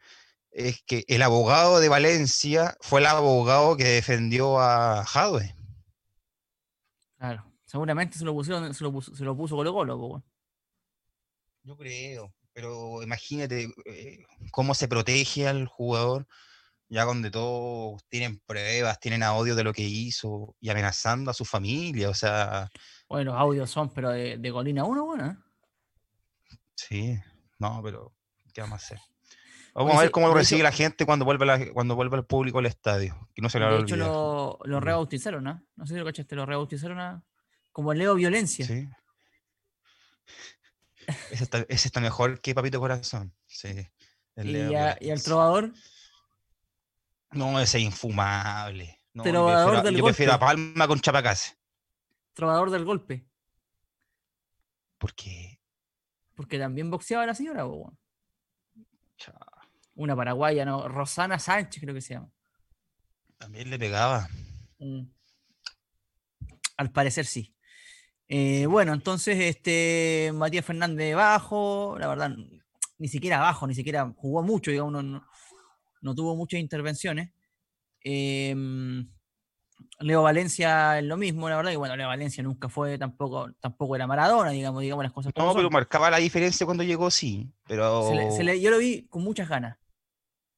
[0.51, 5.55] es que el abogado de Valencia fue el abogado que defendió a Jadwe.
[7.17, 7.51] Claro.
[7.65, 10.23] Seguramente se lo pusieron, se lo puso, se lo puso Colo Colo, po.
[11.63, 16.28] Yo creo, pero imagínate eh, cómo se protege al jugador,
[16.89, 21.43] ya donde todos tienen pruebas, tienen audio de lo que hizo y amenazando a su
[21.43, 22.69] familia, o sea,
[23.10, 25.25] Bueno, los audios son, pero de, de Colina 1, bueno.
[25.32, 25.36] ¿eh?
[26.75, 27.17] Sí,
[27.58, 28.13] no, pero
[28.54, 28.99] ¿qué vamos a hacer?
[29.73, 32.17] Vamos Oye, a ver cómo lo recibe hecho- la gente cuando vuelve, la- cuando vuelve
[32.17, 33.28] el público al estadio.
[33.34, 34.84] Que no se le va a De hecho, lo, lo Mm.
[34.84, 35.62] rebautizaron, ¿no?
[35.75, 37.23] No sé si lo cachaste, lo rebautizaron a,
[37.76, 38.66] como Leo Violencia.
[38.66, 38.88] Sí.
[41.30, 43.36] Ese está, ese está mejor que Papito Corazón.
[43.48, 43.68] Sí.
[44.38, 45.74] el Y, a- y al trovador,
[47.32, 49.02] No, ese es infumable.
[49.14, 50.40] No, yo Trovador prefiero, del yo prefiero a.
[50.40, 51.58] Palma con Chapacase.
[52.34, 53.28] trovador del golpe.
[54.98, 55.60] Porque
[56.34, 57.66] Porque también boxeaba la señora,
[59.18, 59.34] cha,
[59.96, 60.88] Una paraguaya, ¿no?
[60.88, 62.32] Rosana Sánchez, creo que se llama.
[63.38, 64.30] también le pegaba.
[64.80, 65.08] Mm.
[66.78, 67.55] Al parecer sí.
[68.28, 72.32] Eh, bueno, entonces este Matías Fernández bajo, la verdad,
[72.98, 75.28] ni siquiera bajo, ni siquiera jugó mucho, digamos, no, no-
[76.02, 77.32] no tuvo muchas intervenciones.
[78.02, 79.08] Em,
[80.00, 83.96] Leo Valencia es lo mismo, la verdad, y bueno, Leo Valencia nunca fue tampoco, tampoco
[83.96, 87.52] era Maradona, digamos, digamos las cosas No, pero marcaba la diferencia cuando llegó, sí.
[87.68, 88.08] Pero.
[88.10, 89.78] Se le- se le- yo lo vi con muchas ganas.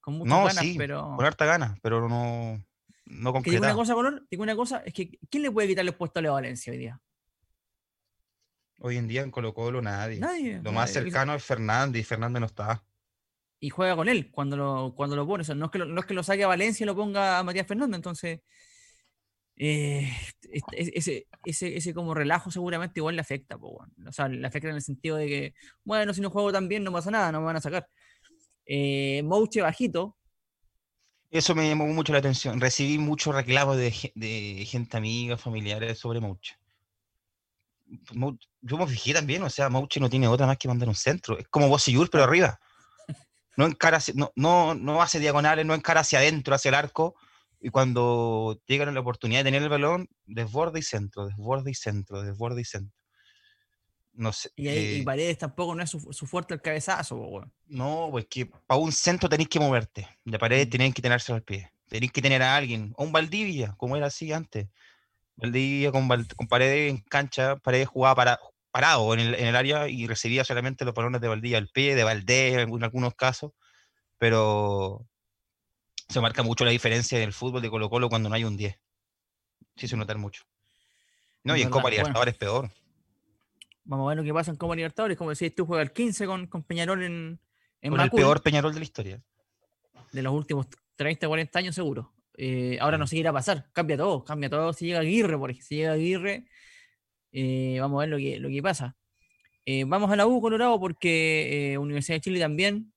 [0.02, 1.14] Con muchas no, ganas, sí, pero.
[1.16, 2.64] con harta ganas, pero no.
[3.06, 3.76] No Que digo una concretaba.
[3.76, 6.34] cosa, Color, digo una cosa, es que ¿quién le puede quitarle el puesto a Leo
[6.34, 7.00] Valencia hoy día?
[8.80, 10.20] Hoy en día en Colo Colo nadie.
[10.20, 10.56] Nadie.
[10.64, 11.06] Lo más nadie.
[11.12, 12.84] cercano es Fernández y Fernández no está.
[13.60, 15.42] y juega con él cuando lo, cuando lo pone.
[15.42, 16.96] O sea, no, es que lo, no es que lo saque a Valencia y lo
[16.96, 17.96] ponga a Matías Fernández.
[17.98, 18.42] Entonces,
[19.56, 20.12] eh,
[20.52, 23.58] es- es- ese, ese, ese como relajo seguramente igual le afecta.
[23.58, 23.84] po.
[24.08, 26.84] O sea, le afecta en el sentido de que, bueno, si no juego tan bien
[26.84, 27.88] no pasa nada, no me van a sacar.
[28.66, 30.18] Eh, Mouche bajito,
[31.32, 32.60] Eso me llamó mucho la atención.
[32.62, 36.57] Recibí muchos reclamos de, de gente amiga, familiares sobre Mouche.
[38.14, 40.96] Mou- Yo me fijé también, o sea, Mouche no tiene otra más que mandar un
[40.96, 41.38] centro.
[41.38, 42.60] Es como Bocillur, pero arriba.
[43.56, 47.16] No, encara hacia- no, no, no hace diagonales, no encara hacia adentro, hacia el arco.
[47.60, 52.22] Y cuando llegan la oportunidad de tener el balón, desborde y centro, desborde y centro,
[52.22, 52.94] desborde y centro.
[54.14, 54.50] No sé.
[54.56, 57.16] y, ahí, y eh, Paredes tampoco no es su, su fuerte el cabezazo.
[57.18, 57.52] weón.
[57.68, 60.08] No, pues que para un centro tenéis que moverte.
[60.26, 60.70] De pared Mm.
[60.70, 61.72] tenéis que tenerse al pie.
[61.88, 62.94] Tenéis que tener a alguien.
[62.98, 64.68] O un Valdivia, como era así antes.
[65.38, 68.40] Valdivia con, con paredes en cancha, paredes jugaba para,
[68.72, 71.96] parado en el, en el área y recibía solamente los balones de Valdivia al pie,
[71.96, 73.52] de Valdés en, algún- algunos casos.
[74.18, 75.06] Pero
[76.10, 78.58] se marca mucho la diferencia en el fútbol de Colo Colo cuando no hay un
[78.58, 78.76] 10.
[79.76, 80.44] Sí se notar mucho.
[81.44, 81.98] No, Es y en Copa bueno.
[81.98, 82.72] Libertadores peor.
[83.84, 85.18] Vamos a ver lo que pasa en Copa Libertadores.
[85.18, 87.40] Como decías tú, juega el 15 con, con Peñarol en,
[87.82, 89.22] en Con el peor Peñarol de la historia.
[90.12, 92.12] de los últimos 30, 40 años seguro.
[92.38, 95.38] Eh, ahora no sé qué irá a pasar, cambia todo, cambia todo si llega Aguirre,
[95.40, 96.46] por ejemplo, si llega Aguirre,
[97.32, 98.96] eh, vamos a ver lo que, lo que pasa.
[99.66, 102.94] Eh, vamos a la U Colorado porque eh, Universidad de Chile también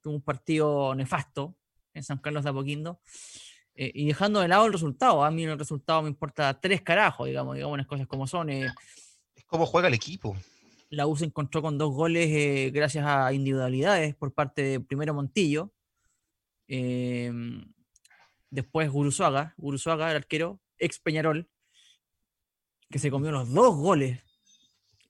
[0.00, 1.56] tuvo un partido nefasto
[1.92, 3.00] en San Carlos de Apoquindo.
[3.74, 7.26] eh, y dejando de lado el resultado, a mí el resultado me importa tres carajos,
[7.26, 8.48] digamos, digamos las cosas como son.
[8.50, 8.68] eh,
[9.34, 10.36] Es como juega el equipo.
[10.90, 15.72] la U se encontró con dos goles gracias a individualidades por parte de primero Montillo,
[16.68, 17.30] eh,
[18.50, 21.48] después Guruzuaga, Guruzuaga, el arquero, ex Peñarol,
[22.90, 24.20] que se comió los dos goles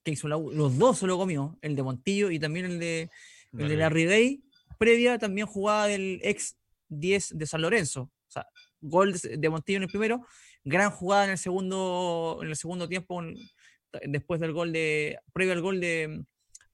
[0.05, 2.79] que hizo la U, los dos se lo comió, el de Montillo y también el
[2.79, 3.11] de,
[3.53, 4.43] el de la Ribey,
[4.79, 6.57] previa también jugada del ex
[6.89, 8.03] 10 de San Lorenzo.
[8.03, 8.47] O sea,
[8.81, 10.27] gol de Montillo en el primero,
[10.65, 13.23] gran jugada en el segundo, en el segundo tiempo,
[14.07, 16.25] después del gol de, previo al gol de,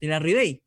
[0.00, 0.62] de la Ribey.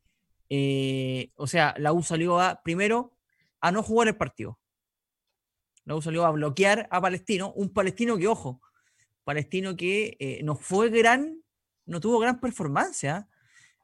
[0.50, 3.16] Eh, o sea, la U salió a, primero,
[3.60, 4.58] a no jugar el partido.
[5.88, 8.60] La U salió a bloquear a Palestino, un palestino que, ojo,
[9.24, 11.42] palestino que eh, no fue gran,
[11.86, 13.04] no tuvo gran performance.
[13.04, 13.26] ¿ah?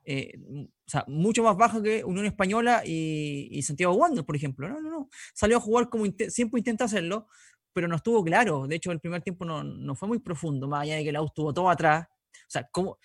[0.04, 4.68] eh, o sea, mucho más baja que Unión Española y, Santiago Wander, por ejemplo.
[4.68, 5.08] No, no, no.
[5.32, 7.26] Salió a jugar como siempre intenta hacerlo,
[7.72, 8.66] pero no estuvo claro.
[8.66, 11.22] De hecho, el primer tiempo no, no fue muy profundo, más allá de que la
[11.22, 12.06] U estuvo todo atrás.
[12.06, 12.98] O sea, ¿cómo?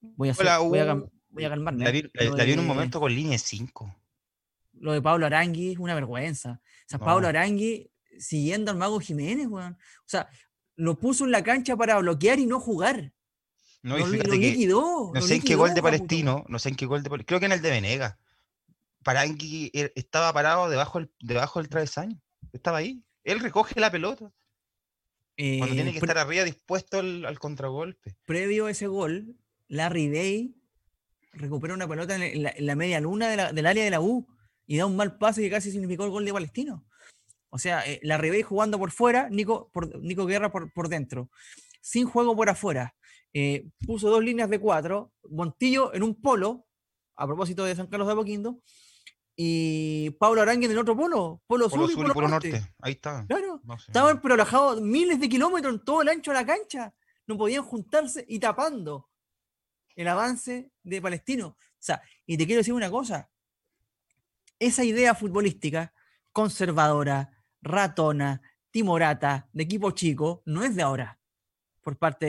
[0.00, 0.94] Voy a, hacer, voy a,
[1.30, 1.84] voy a calmarme.
[1.84, 2.08] La vi,
[2.52, 3.92] en un momento con línea 5.
[4.74, 6.60] Lo de Pablo Arangui es una vergüenza.
[6.62, 9.72] O sea, Pablo Arangui siguiendo al Mago Jiménez, weón.
[9.72, 10.28] O sea,
[10.76, 13.12] lo puso en la cancha para bloquear y no jugar.
[13.82, 16.86] No, y fíjate que no sé en qué gol de Palestino, no sé en qué
[16.86, 18.18] gol de Palestino, creo que en el de Venega.
[19.02, 22.18] Parangui er, estaba parado debajo del, debajo del travesaño.
[22.52, 23.04] Estaba ahí.
[23.22, 24.32] Él recoge la pelota.
[25.36, 28.16] cuando tiene que eh, estar arriba dispuesto al, contragolpe.
[28.24, 29.36] Previo a ese gol,
[29.68, 30.56] Larry Day
[31.34, 34.26] recupera una pelota en la, media luna del área de la U
[34.66, 36.86] y da un mal pase que casi significó el gol de Palestino.
[37.54, 41.30] O sea, eh, Larry Day jugando por fuera, Nico, por, Nico Guerra por, por dentro.
[41.80, 42.96] Sin juego por afuera.
[43.32, 46.66] Eh, puso dos líneas de cuatro, Montillo en un polo,
[47.14, 48.60] a propósito de San Carlos de Apoquindo,
[49.36, 52.60] y Pablo Arangui en el otro polo, polo, sur, y polo, norte.
[52.80, 53.24] Ahí está.
[53.28, 56.92] Claro, estaban pero miles de kilómetros en todo el ancho de la cancha,
[57.28, 59.08] no podían juntarse y tapando
[59.94, 61.46] el avance de Palestino.
[61.46, 63.30] O sea, y te quiero decir una cosa,
[64.58, 65.94] esa idea futbolística
[66.32, 67.33] conservadora,
[67.64, 71.18] ratona, timorata, de equipo chico, no es de ahora
[71.84, 72.26] por parte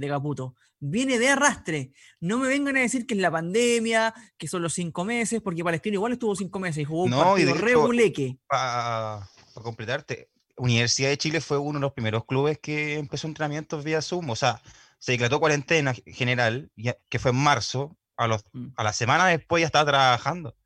[0.00, 0.56] de, Caputo.
[0.78, 1.92] Viene de arrastre.
[2.20, 5.64] No me vengan a decir que es la pandemia, que son los cinco meses, porque
[5.64, 8.36] Palestino igual estuvo cinco meses y jugó un partido reguleque.
[8.46, 14.02] Para completarte, Universidad de Chile fue uno de los primeros clubes que empezó entrenamientos vía
[14.02, 14.28] Zoom.
[14.28, 14.60] O sea,
[14.98, 16.70] se declaró cuarentena general,
[17.08, 17.96] que fue en marzo.
[18.18, 18.68] A, los, mm.
[18.76, 20.56] a la semana después ya estaba trabajando.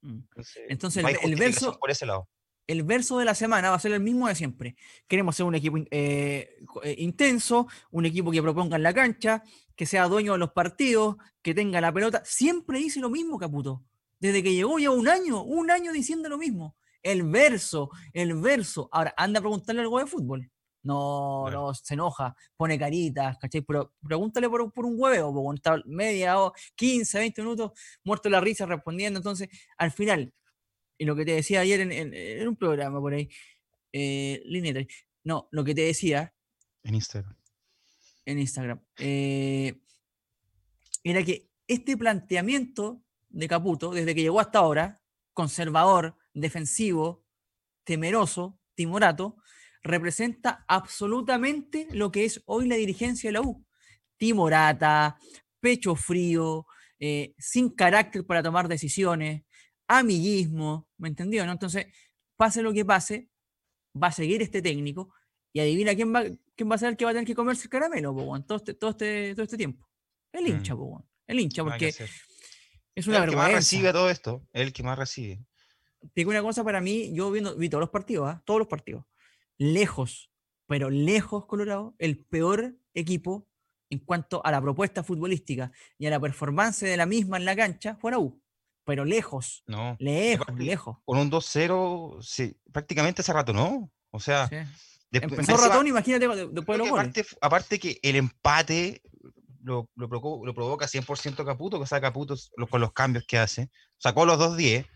[0.00, 0.20] Mm.
[0.70, 1.78] Entonces, el, verso.
[1.78, 2.28] Por ese lado
[2.66, 4.76] el verso de la semana va a ser el mismo de siempre.
[5.06, 9.42] Queremos ser un equipo eh, eh, intenso, un equipo que proponga en la cancha,
[9.76, 12.22] que sea dueño de los partidos, que tenga la pelota.
[12.24, 13.82] Siempre dice lo mismo, Caputo.
[14.18, 16.76] Desde que llegó ya un año, un año diciendo lo mismo.
[17.02, 18.88] El verso, el verso.
[18.90, 20.50] Ahora, anda a preguntarle algo de fútbol.
[20.82, 23.62] No, no, se enoja, pone caritas, ¿cachai?
[23.62, 27.72] Pero pregúntale por, por un huevo, porque está media o 15, 20 minutos
[28.04, 29.18] muerto la risa respondiendo.
[29.18, 29.48] Entonces,
[29.78, 30.32] al final,
[30.98, 33.28] y lo que te decía ayer en, un programa por ahí,
[33.92, 34.42] eh,
[35.24, 36.34] no, lo que te decía.
[36.82, 37.36] En Instagram.
[38.24, 38.80] En Instagram.
[38.98, 39.80] Eh,
[41.02, 45.02] era que este planteamiento de Caputo, desde que llegó hasta ahora,
[45.32, 47.24] conservador, defensivo,
[47.84, 49.36] temeroso, timorato,
[49.82, 53.66] representa absolutamente lo que es hoy la dirigencia de la U.
[54.16, 55.18] Timorata,
[55.60, 56.66] pecho frío,
[56.98, 59.42] eh, sin carácter para tomar decisiones,
[59.88, 61.44] amiguismo, ¿me entendió?
[61.46, 61.52] ¿no?
[61.52, 61.86] Entonces,
[62.36, 63.30] pase lo que pase,
[64.00, 65.14] va a seguir este técnico
[65.52, 66.24] y adivina quién va,
[66.56, 68.14] quién va a ser el que va a tener que comerse el caramelo,
[68.46, 69.88] todo, este, todo, este, todo este tiempo.
[70.32, 71.02] El hincha, mm.
[71.28, 71.94] el hincha, porque
[72.94, 75.44] es una el que más recibe todo esto, el que más recibe.
[76.14, 78.42] Digo una cosa para mí, yo viendo, vi todos los partidos, ¿ah?
[78.44, 79.04] todos los partidos,
[79.58, 80.30] lejos,
[80.66, 83.48] pero lejos Colorado, el peor equipo
[83.90, 87.54] en cuanto a la propuesta futbolística y a la performance de la misma en la
[87.54, 88.43] cancha fue la U
[88.84, 89.62] pero lejos.
[89.66, 89.96] No.
[89.98, 90.98] Lejos, lejos.
[91.04, 93.90] Con un 2-0, sí, prácticamente hace rato, ¿no?
[94.10, 94.48] O sea.
[95.10, 99.00] Empezó ratón, imagínate después de los aparte, aparte, que el empate
[99.62, 102.34] lo, lo, provoca 100% Caputo, que saca Caputo
[102.68, 103.70] con los cambios que hace.
[103.96, 104.86] Sacó los 2-10,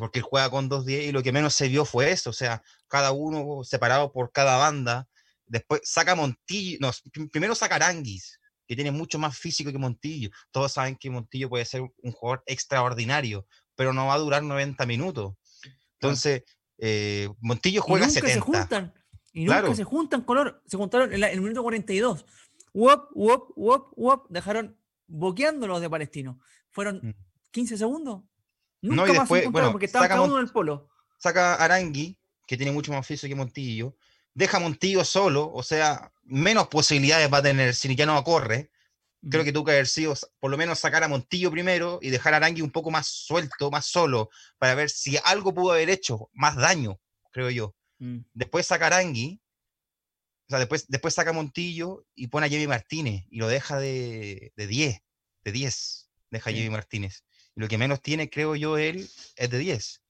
[0.00, 2.62] porque él juega con 2-10 y lo que menos se vio fue eso, o sea,
[2.88, 5.08] cada uno separado por cada banda.
[5.46, 6.90] Después saca Montillo, no,
[7.30, 8.39] primero saca Aranguis,
[8.70, 10.30] que tiene mucho más físico que Montillo.
[10.52, 14.86] Todos saben que Montillo puede ser un jugador extraordinario, pero no va a durar 90
[14.86, 15.34] minutos.
[15.94, 16.44] Entonces,
[16.78, 18.34] eh, Montillo juega y nunca 70.
[18.34, 18.94] Se juntan,
[19.32, 20.62] y nunca se juntan, color.
[20.66, 22.24] Se juntaron en, el minuto 42.
[22.72, 24.26] Wop, wop, wop, wop.
[24.30, 24.78] Dejaron
[25.08, 26.38] boqueando los de Palestino.
[26.70, 27.16] Fueron
[27.50, 27.76] 15 mm.
[27.76, 28.22] segundos.
[28.82, 30.88] Nunca no, y después, se bueno, porque estaba cada uno en el polo.
[31.18, 33.96] Saca Arangui, que tiene mucho más físico que Montillo.
[34.34, 38.70] Deja Montillo solo, o sea, menos posibilidades va a tener si ya no corre.
[39.28, 42.32] Creo que tuvo que haber sido por lo menos sacar a Montillo primero y dejar
[42.32, 46.30] a Arangui un poco más suelto, más solo, para ver si algo pudo haber hecho
[46.32, 46.98] más daño,
[47.30, 47.74] creo yo.
[47.98, 48.20] Mm.
[48.32, 49.42] Después saca a Arangui,
[50.46, 53.78] o sea, después, después saca a Montillo y pone a Jimmy Martínez y lo deja
[53.78, 55.02] de 10,
[55.44, 57.24] de 10, deja a Jimmy Martínez.
[57.54, 60.02] Y lo que menos tiene, creo yo, él es de 10.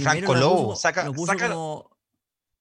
[0.00, 1.10] Franco Lobo, saca,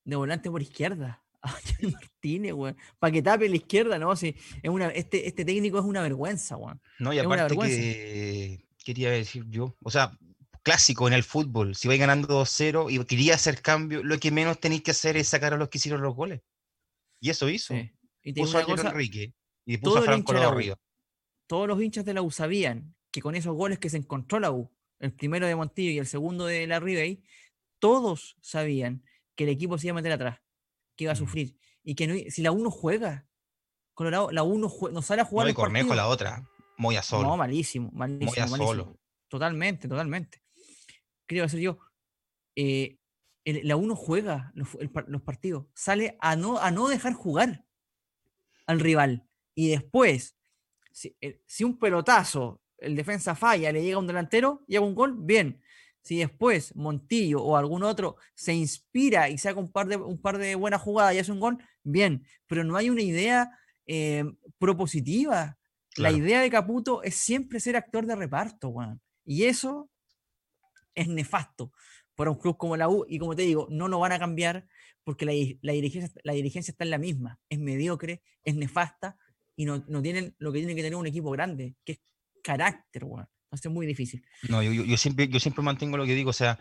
[0.03, 1.23] de volante por izquierda.
[1.81, 2.77] Martínez, weón.
[2.99, 4.15] Para que tape la izquierda, ¿no?
[4.15, 6.81] Sí, es una, este, este técnico es una vergüenza, weón.
[6.99, 10.17] No, y aparte que quería decir yo, o sea,
[10.63, 14.59] clásico en el fútbol, si vais ganando 2-0 y quería hacer cambio, lo que menos
[14.59, 16.41] tenéis que hacer es sacar a los que hicieron los goles.
[17.19, 17.75] Y eso hizo.
[18.23, 19.33] Y puso a Enrique
[19.65, 20.33] y puso a Franco
[21.47, 24.51] Todos los hinchas de la U sabían que con esos goles que se encontró la
[24.51, 27.23] U, el primero de Montillo y el segundo de la Ribey,
[27.79, 29.03] todos sabían
[29.41, 30.39] que el equipo se iba a meter atrás,
[30.95, 31.17] que iba a Mm.
[31.17, 31.57] sufrir.
[31.83, 33.27] Y que no si la U no juega,
[33.95, 36.95] Colorado, la U no, jue- no sale a jugar No, y Cornejo la otra, muy
[36.95, 37.27] a solo.
[37.27, 38.67] No, malísimo, malísimo, a malísimo.
[38.67, 38.99] solo.
[39.27, 40.43] Totalmente, totalmente.
[41.27, 41.79] ¿Qué iba a decir yo?
[42.55, 42.97] Eh,
[43.45, 47.65] el- la uno juega los, el partidos, sale a no, a no dejar jugar
[48.67, 49.27] al rival.
[49.55, 50.37] Y después,
[50.91, 54.85] si, el- si un pelotazo, el defensa falla, le llega a un delantero y haga
[54.85, 55.61] un gol, bien.
[56.01, 60.37] Si después Montillo o algún otro se inspira y saca un par de, un par
[60.37, 62.25] de buenas jugadas y hace un gol, bien.
[62.47, 63.51] Pero no hay una idea
[63.85, 64.23] eh,
[64.57, 65.57] propositiva.
[65.93, 66.17] Claro.
[66.17, 69.01] La idea de Caputo es siempre ser actor de reparto, weón.
[69.25, 69.89] Y eso
[70.95, 71.71] es nefasto
[72.15, 73.05] para un club como la U.
[73.07, 74.67] Y como te digo, no lo van a cambiar
[75.03, 77.39] porque la, la dirigencia, la dirigencia está en la misma.
[77.49, 79.17] Es mediocre, es nefasta
[79.55, 82.01] y no, no tienen lo que tiene que tener un equipo grande, que es
[82.43, 83.05] carácter,
[83.51, 83.57] weón.
[83.59, 84.25] Entonces es muy difícil.
[84.49, 86.57] No, yo, yo- siempre, yo siempre mantengo lo que digo, o sea,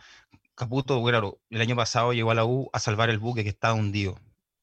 [0.54, 3.74] Caputo, claro, el año pasado llegó a la U a salvar el buque que estaba
[3.74, 4.18] hundido.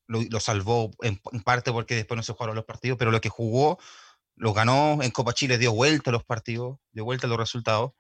[0.08, 3.20] Lo, lo salvó en, en parte porque después no se jugaron los partidos, pero lo
[3.20, 3.80] que jugó,
[4.36, 7.92] lo ganó en Copa Chile, dio vuelta a los partidos, dio vuelta a los resultados.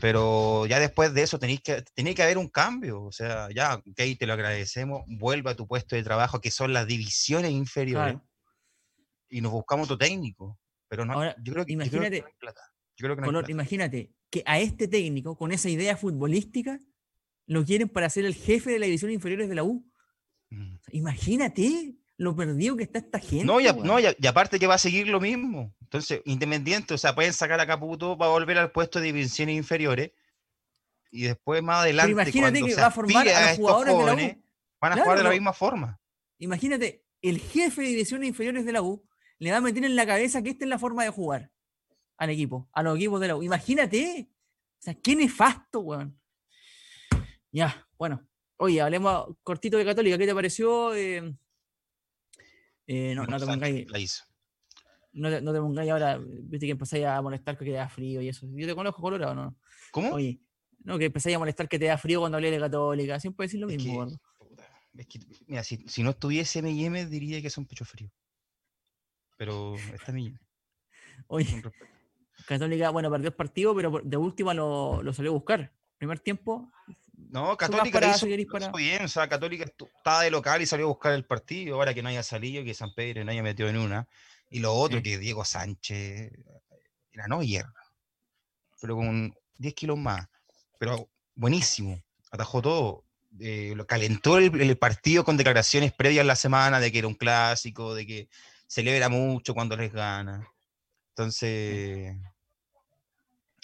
[0.00, 3.02] Pero ya después de eso tenéis que, tenía que haber un cambio.
[3.04, 6.72] O sea, ya, ok, te lo agradecemos, vuelve a tu puesto de trabajo, que son
[6.72, 8.28] las divisiones inferiores, Claro.
[9.28, 10.58] y nos buscamos otro técnico.
[10.88, 12.60] Pero no, Ahora, yo creo que, yo creo que imagínate- no hay plata.
[12.98, 16.80] Yo creo que no hay Color, imagínate que a este técnico, con esa idea futbolística,
[17.46, 19.86] lo quieren para ser el jefe de la división inferiores de la U.
[20.50, 20.76] Mm.
[20.92, 23.44] Imagínate lo perdido que está esta gente.
[23.44, 23.86] No, y, a- weón.
[23.86, 25.74] no y, a- y aparte que va a seguir lo mismo.
[25.80, 29.56] Entonces, independiente, o sea, pueden sacar a Caputo, va a volver al puesto de divisiones
[29.56, 30.10] inferiores.
[31.10, 34.04] Y después, más adelante, imagínate cuando que va a formar a los jugadores de la
[34.04, 34.08] U.
[34.16, 34.36] jóvenes,
[34.80, 36.00] van a Claro, jugar de la misma forma.
[36.38, 39.02] Imagínate, el jefe de divisiones inferiores de la U
[39.38, 41.50] le va a meter en la cabeza que esta es la forma de jugar
[42.18, 43.42] al equipo, a los equipos de la U.
[43.42, 44.28] Imagínate.
[44.30, 46.20] O sea, qué nefasto, weón.
[47.50, 48.24] Ya, bueno.
[48.58, 50.18] Oye, hablemos cortito de Católica.
[50.18, 50.94] ¿Qué te pareció?
[50.94, 51.34] Eh,
[52.86, 54.24] eh, no, no te pongáis, la hizo.
[55.12, 58.20] no, te, no te pongáis ahora, viste que empezáis a molestar que te da frío
[58.20, 58.48] y eso.
[58.54, 59.56] Yo te conozco, Colorado, ¿no?
[59.92, 60.12] ¿Cómo?
[60.14, 60.40] Oye,
[60.84, 63.20] no, que empezáis a molestar que te da frío cuando hablé de Católica.
[63.20, 64.20] Siempre decir lo Es mismo, gordo.
[64.96, 68.10] es que, mira, si, si no estuviese M&M, diría que son pecho frío.
[69.36, 70.36] Pero está M&M.
[71.28, 71.62] Oye.
[72.48, 75.70] Católica, bueno, perdió el partido, pero de última lo, lo salió a buscar.
[75.98, 76.70] Primer tiempo,
[77.30, 79.04] No, Católica para, hizo, lo hizo para- bien.
[79.04, 81.74] O sea, Católica estaba de local y salió a buscar el partido.
[81.76, 84.08] Ahora que no haya salido, que San Pedro no haya metido en una.
[84.50, 85.02] Y lo otro, Sí.
[85.02, 86.32] que Diego Sánchez
[87.12, 87.66] era Neuer,
[88.80, 90.26] pero con 10 kilos más.
[90.78, 93.04] Pero buenísimo, atajó todo.
[93.40, 97.14] eh, lo calentó el, el partido con declaraciones previas la semana de que era un
[97.14, 98.28] clásico, de que
[98.66, 100.48] celebra mucho cuando les gana.
[101.10, 102.16] Entonces,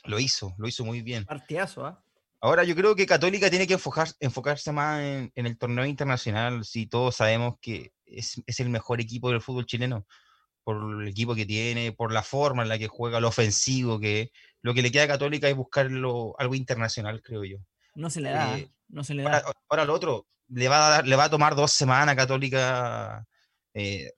[0.04, 1.24] lo hizo, lo hizo muy bien.
[1.24, 2.00] partidazo, ¿ah?
[2.40, 6.62] Ahora yo creo que Católica tiene que enfocar- enfocarse más en, en el torneo internacional.
[6.64, 10.06] Si todos sabemos que es, es el mejor equipo del fútbol chileno,
[10.62, 14.20] por el equipo que tiene, por la forma en la que juega, lo ofensivo que
[14.20, 14.30] es.
[14.60, 17.58] Lo que le queda a Católica es buscarlo algo internacional, creo yo.
[17.94, 19.42] No se le da, Eh, no se le da.
[19.70, 23.26] ahora lo otro, le va a, dar- le va a tomar dos semanas a Católica
[23.72, 24.10] eh,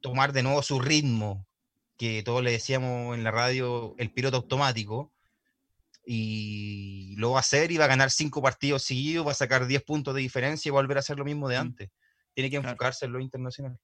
[0.00, 1.46] tomar de nuevo su ritmo,
[1.96, 5.12] que todos le decíamos en la radio, el piloto automático,
[6.04, 9.66] y lo va a hacer y va a ganar cinco partidos seguidos, va a sacar
[9.66, 11.90] 10 puntos de diferencia y va a volver a hacer lo mismo de Mm, antes.
[12.32, 12.68] Tiene que claro.
[12.70, 13.78] enfocarse en lo internacional.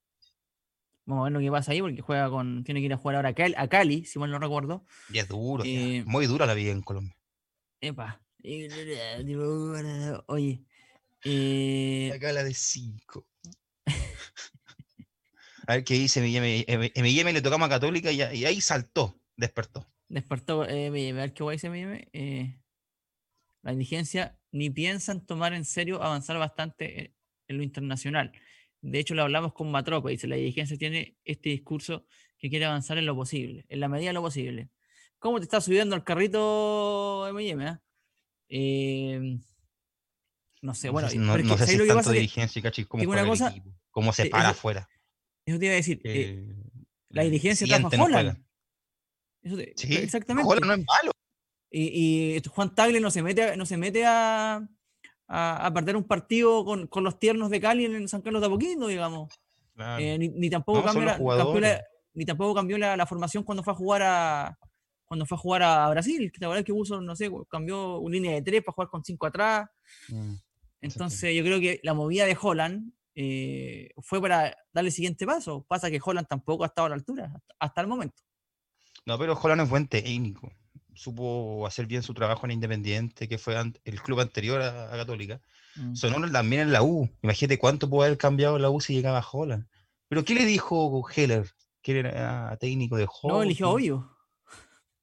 [1.05, 2.63] Vamos a ver lo que pasa ahí, porque juega con.
[2.63, 4.85] Tiene que ir a jugar ahora a Cali, a Cali si mal no recuerdo.
[5.09, 7.17] Y es duro, Eh, muy dura la vida en Colombia.
[7.81, 8.21] Epa.
[10.27, 10.63] Oye.
[11.25, 13.27] eh, Acá la de 5.
[15.67, 17.33] a ver qué dice M&M.
[17.33, 19.87] le tocamos a Católica y, y ahí saltó, despertó.
[20.09, 22.59] despertó eh, M&M, a ver qué guay dice M&M, eh,
[23.61, 27.15] la diligencia ni piensan tomar en serio avanzar bastante en,
[27.47, 28.31] en lo internacional.
[28.81, 32.05] De hecho, lo hablamos con Matropa, dice, la dirigencia tiene este discurso
[32.37, 34.69] que quiere avanzar en lo posible, en la medida de lo posible.
[35.19, 37.77] ¿Cómo te está subiendo al carrito M&M?
[38.49, 39.39] Eh,
[40.61, 41.95] no sé, bueno, no sé, no, pero es no que, sé ¿sabes si es tanto
[41.99, 42.09] pasa?
[42.11, 44.89] Que- dirigencia, cachi, cómo que una cosa- equipo, cómo se eh, para afuera.
[45.45, 46.55] Eso te iba a decir, eh, eh,
[47.09, 48.11] la el dirigencia trajo a Holland.
[48.31, 48.47] juega.
[49.43, 50.49] Eso te- Sí, exactamente.
[50.49, 51.11] Holland no es malo.
[51.69, 54.65] Y, y Juan Tagle no se mete, a- no se mete a,
[55.27, 58.47] a, a perder un partido con, con los tiernos de Cali en San Carlos de
[58.47, 59.33] Apoquindo, digamos.
[59.75, 60.01] Claro.
[60.03, 61.61] Eh, ni, ni tampoco No, cambió, la, cambió jugadores.
[61.77, 61.83] la-
[62.13, 64.57] ni tampoco cambió la, la formación cuando fue a jugar a
[65.05, 68.13] cuando fue a jugar a Brasil, que la verdad es que no sé, cambió una
[68.13, 69.67] línea de tres para jugar con cinco atrás.
[70.09, 70.33] Mm,
[70.81, 75.65] Entonces yo creo que la movida de Holland eh, fue para darle el siguiente paso.
[75.67, 78.21] Pasa que Holland tampoco ha estado a la altura hasta, hasta el momento.
[79.05, 80.51] No, pero Holland es buen técnico.
[80.95, 85.41] Supo hacer bien su trabajo en Independiente, que fue el club anterior a, Católica.
[85.75, 85.95] Mm.
[85.95, 87.09] Sonó también en la U.
[87.21, 89.67] Imagínate cuánto pudo haber cambiado la U si llegaba a Holland.
[90.07, 91.49] Pero ¿qué le dijo Heller?
[91.81, 93.37] Que era técnico de Holland.
[93.37, 94.09] No, eligió obvio.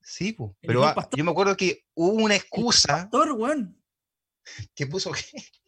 [0.01, 3.09] Sí, pero ah, yo me acuerdo que hubo una excusa.
[3.11, 3.69] Pastor.
[4.75, 5.13] Que puso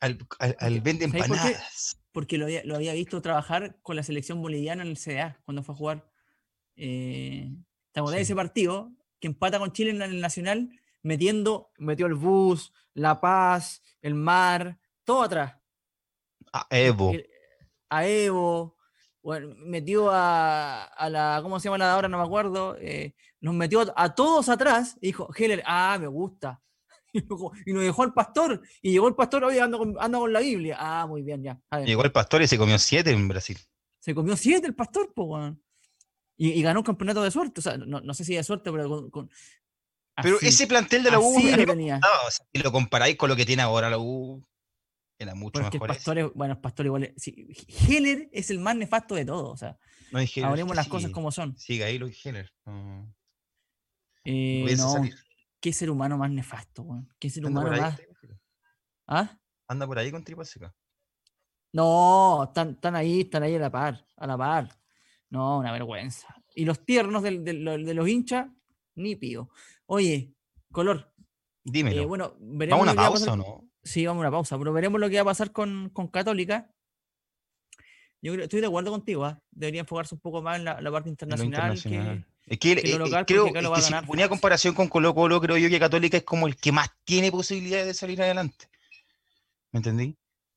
[0.00, 0.18] al,
[0.58, 1.98] al, vende empanadas.
[2.12, 5.62] Porque lo había, lo había, visto trabajar con la selección boliviana en el CDA cuando
[5.62, 6.10] fue a jugar.
[6.76, 7.50] Eh,
[7.92, 10.70] ¿Te acordás de ese partido que empata con Chile en el Nacional?
[11.02, 15.56] Metiendo, metió el bus, La Paz, el mar, todo atrás.
[16.52, 17.12] A Evo.
[17.88, 18.76] A Evo.
[19.22, 22.08] Bueno, metió a, a, la, ¿cómo se llama la de ahora?
[22.08, 22.76] No me acuerdo.
[22.78, 26.60] Eh, nos metió a, todos atrás y dijo, Heller, ah, me gusta.
[27.66, 28.62] Y nos dejó al pastor.
[28.80, 30.76] Y llegó el pastor, hoy anda con, con la Biblia.
[30.78, 31.60] Ah, muy bien, ya.
[31.84, 33.58] Llegó el pastor y se comió siete en Brasil.
[33.98, 35.54] Se comió siete el pastor, pues,
[36.36, 37.60] y, ganó un campeonato de suerte.
[37.60, 39.30] O sea, no, no sé si de suerte, pero con.
[40.20, 41.40] pero ese plantel de la U.
[41.40, 42.00] Lo tenía.
[42.52, 44.44] si lo comparáis con lo que tiene ahora la U,
[45.18, 46.32] era mucho Porque mejor.
[46.34, 47.14] Bueno, el pastor igual.
[47.16, 47.48] Sí,
[47.88, 49.52] Heller es el más nefasto de todo.
[49.52, 49.78] O sea,
[50.10, 51.56] no, hablemos las cosas como son.
[51.56, 52.52] Sigue ahí lo Heller.
[54.24, 54.94] Eh, no,
[55.62, 57.08] qué ser humano más nefasto, weón.
[57.18, 58.02] Qué ser humano más.
[59.06, 59.38] ¿Ah?
[59.68, 60.74] Anda por ahí con tripa seca.
[61.72, 64.68] No, están, están ahí, están ahí a la par, a la par.
[65.30, 66.34] No, una vergüenza.
[66.54, 68.48] Y los tiernos de, los hinchas,
[68.96, 69.48] ni pío.
[69.86, 70.34] Oye,
[70.70, 71.14] color.
[71.64, 72.02] Dímelo.
[72.02, 72.80] Eh, bueno, veremos.
[72.80, 73.70] ¿Vamos a una pausa o no?
[73.82, 76.70] Sí, vamos a una pausa, pero veremos lo que va a pasar con, con Católica.
[78.20, 79.40] Yo estoy de acuerdo contigo, ¿ah?
[79.50, 81.80] debería enfocarse un poco más en la, parte internacional.
[81.80, 85.78] Que, es que, eh, creo que si ponía comparación con Colo Colo, creo yo que
[85.78, 88.68] Católica es como el que más tiene posibilidades de salir adelante.
[89.70, 90.16] ¿Me entendí?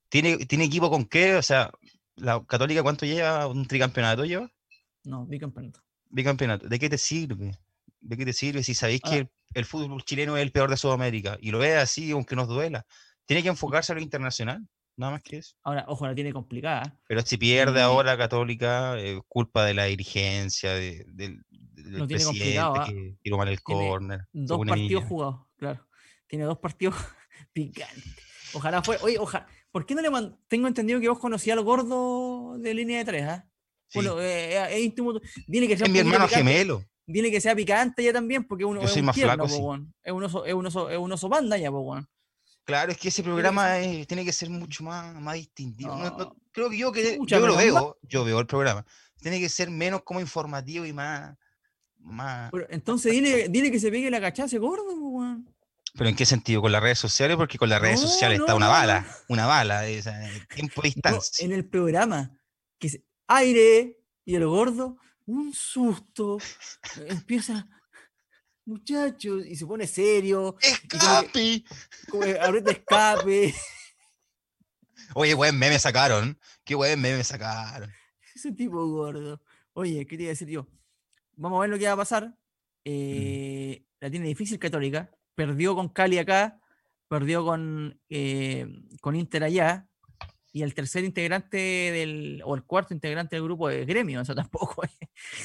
[0.10, 1.36] ¿Tiene, ¿Tiene equipo con qué?
[1.36, 1.72] O sea,
[2.16, 3.48] ¿la Católica cuánto lleva?
[3.48, 4.52] ¿Un tricampeonato lleva?
[5.04, 5.82] No, bicampeonato.
[6.10, 6.68] Bicampeonato.
[6.68, 7.52] ¿De qué te sirve?
[8.02, 11.38] ¿De qué te sirve si sabéis que el, fútbol chileno es el peor de Sudamérica?
[11.40, 12.86] Y lo ve así, aunque nos duela.
[13.26, 14.68] Tiene que enfocarse a lo internacional.
[14.98, 15.56] Nada más que eso.
[15.64, 16.98] Ahora, ojo, la tiene complicada.
[17.08, 22.86] Pero si pierde ahora Católica, es culpa de la dirigencia, de, del presidente ¿ah?
[22.88, 24.22] que tiró mal el córner.
[24.32, 25.86] Dos partidos jugados, claro.
[26.28, 26.96] Tiene dos partidos
[27.54, 28.16] picantes.
[28.54, 28.98] Ojalá fue.
[29.02, 29.48] Oye, ojalá.
[29.72, 30.40] ¿Por qué no le man...
[30.48, 33.46] Tengo entendido que vos conocías al gordo de línea de tres, ¿ah?
[33.94, 35.20] Bueno, eh, eh, es íntimo.
[35.48, 36.84] Dile que sea es mi hermano gemelo.
[37.06, 39.62] Dile que sea picante ya también, porque uno Yo soy más flaco, sí.
[40.02, 41.98] es, un oso, es, un oso, es un oso banda ya, po,
[42.66, 43.76] Claro, es que ese programa
[44.08, 45.96] tiene que ser mucho más, más distintivo.
[46.52, 48.84] creo que yo que yo lo veo, yo veo el programa.
[49.22, 51.36] Tiene que ser menos como informativo y más.
[52.00, 54.84] más entonces dile, dile, que se pegue la cachaza gordo,
[55.98, 56.62] ¿Pero en qué sentido?
[56.62, 57.38] ¿Con las redes sociales?
[57.38, 59.84] Porque con las redes sociales está una bala, una bala,
[60.54, 61.46] tiempo de distancia.
[61.46, 62.38] en el programa,
[62.80, 66.38] que aire, y el gordo, un susto,
[67.08, 67.68] empieza,
[68.66, 70.58] muchachos, y se pone serio.
[70.62, 71.64] ¡Escape!
[72.42, 73.54] Ahorita escape.
[75.16, 76.38] Oye, buen meme sacaron.
[76.64, 77.92] Qué buen meme sacaron.
[78.34, 79.42] Ese tipo gordo.
[79.74, 80.68] Oye, ¿qué te iba a decir yo?
[81.36, 82.28] Vamos a ver lo que va a pasar.
[82.28, 82.34] Mm.
[82.86, 85.12] Eh, la tiene difícil Católica.
[85.36, 86.60] Perdió con Cali acá,
[87.08, 88.68] perdió con, eh,
[89.02, 89.90] con Inter allá
[90.56, 94.86] y el tercer integrante del, o el cuarto integrante del grupo es gremio, eso tampoco
[94.86, 94.92] es.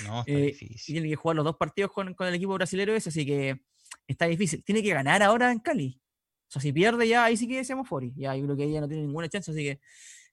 [0.06, 0.94] No, está eh, difícil.
[0.94, 3.60] Tiene que jugar los dos partidos con, con el equipo brasileño ese, así que
[4.06, 4.62] está difícil.
[4.62, 6.00] Tiene que ganar ahora en Cali.
[6.46, 8.12] O sea, si pierde ya, ahí sí que decíamos Fori.
[8.14, 9.80] Ya yo creo que ella no tiene ninguna chance, así que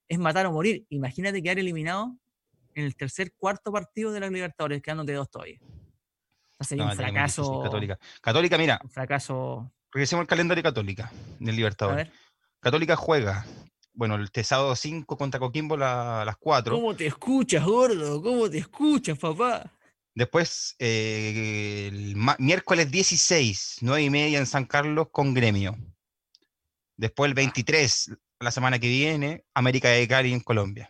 [0.08, 0.86] es matar o morir.
[0.90, 2.16] Imagínate quedar eliminado
[2.76, 5.58] en el tercer, cuarto partido de la Libertadores, quedándote dos todavía.
[5.60, 7.64] O sea, sería un fracaso.
[7.64, 7.98] Católica.
[8.22, 8.80] Católica, mira.
[8.84, 9.74] Un fracaso.
[9.92, 12.10] Regresemos al calendario Católica del Libertadores.
[12.60, 13.44] Católica juega
[13.98, 16.76] bueno, el sábado 5 contra Coquimbo a las 4.
[16.76, 18.22] ¿Cómo te escuchas, gordo?
[18.22, 19.74] ¿Cómo te escuchas, papá?
[20.14, 25.76] Después, eh, el miércoles 16, 9 y media en San Carlos con Gremio.
[26.96, 30.90] Después el 23, la semana que viene, América de Cali en Colombia.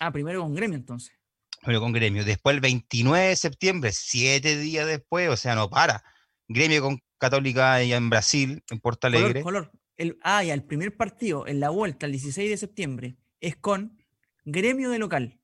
[0.00, 1.12] Ah, primero con Gremio entonces.
[1.60, 2.24] Primero con Gremio.
[2.24, 6.02] Después el 29 de septiembre, siete días después, o sea, no para.
[6.48, 9.42] Gremio con Católica allá en Brasil, en Porto Alegre.
[9.42, 9.70] color
[10.00, 13.98] el, ah, ya, el primer partido en la vuelta el 16 de septiembre es con
[14.44, 15.38] gremio de local.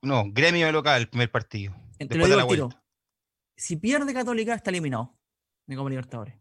[0.00, 1.74] No, gremio de local, el primer partido.
[1.98, 2.84] Después de la vuelta.
[3.56, 5.18] Si pierde Católica, está eliminado
[5.66, 6.36] de Copa Libertadores.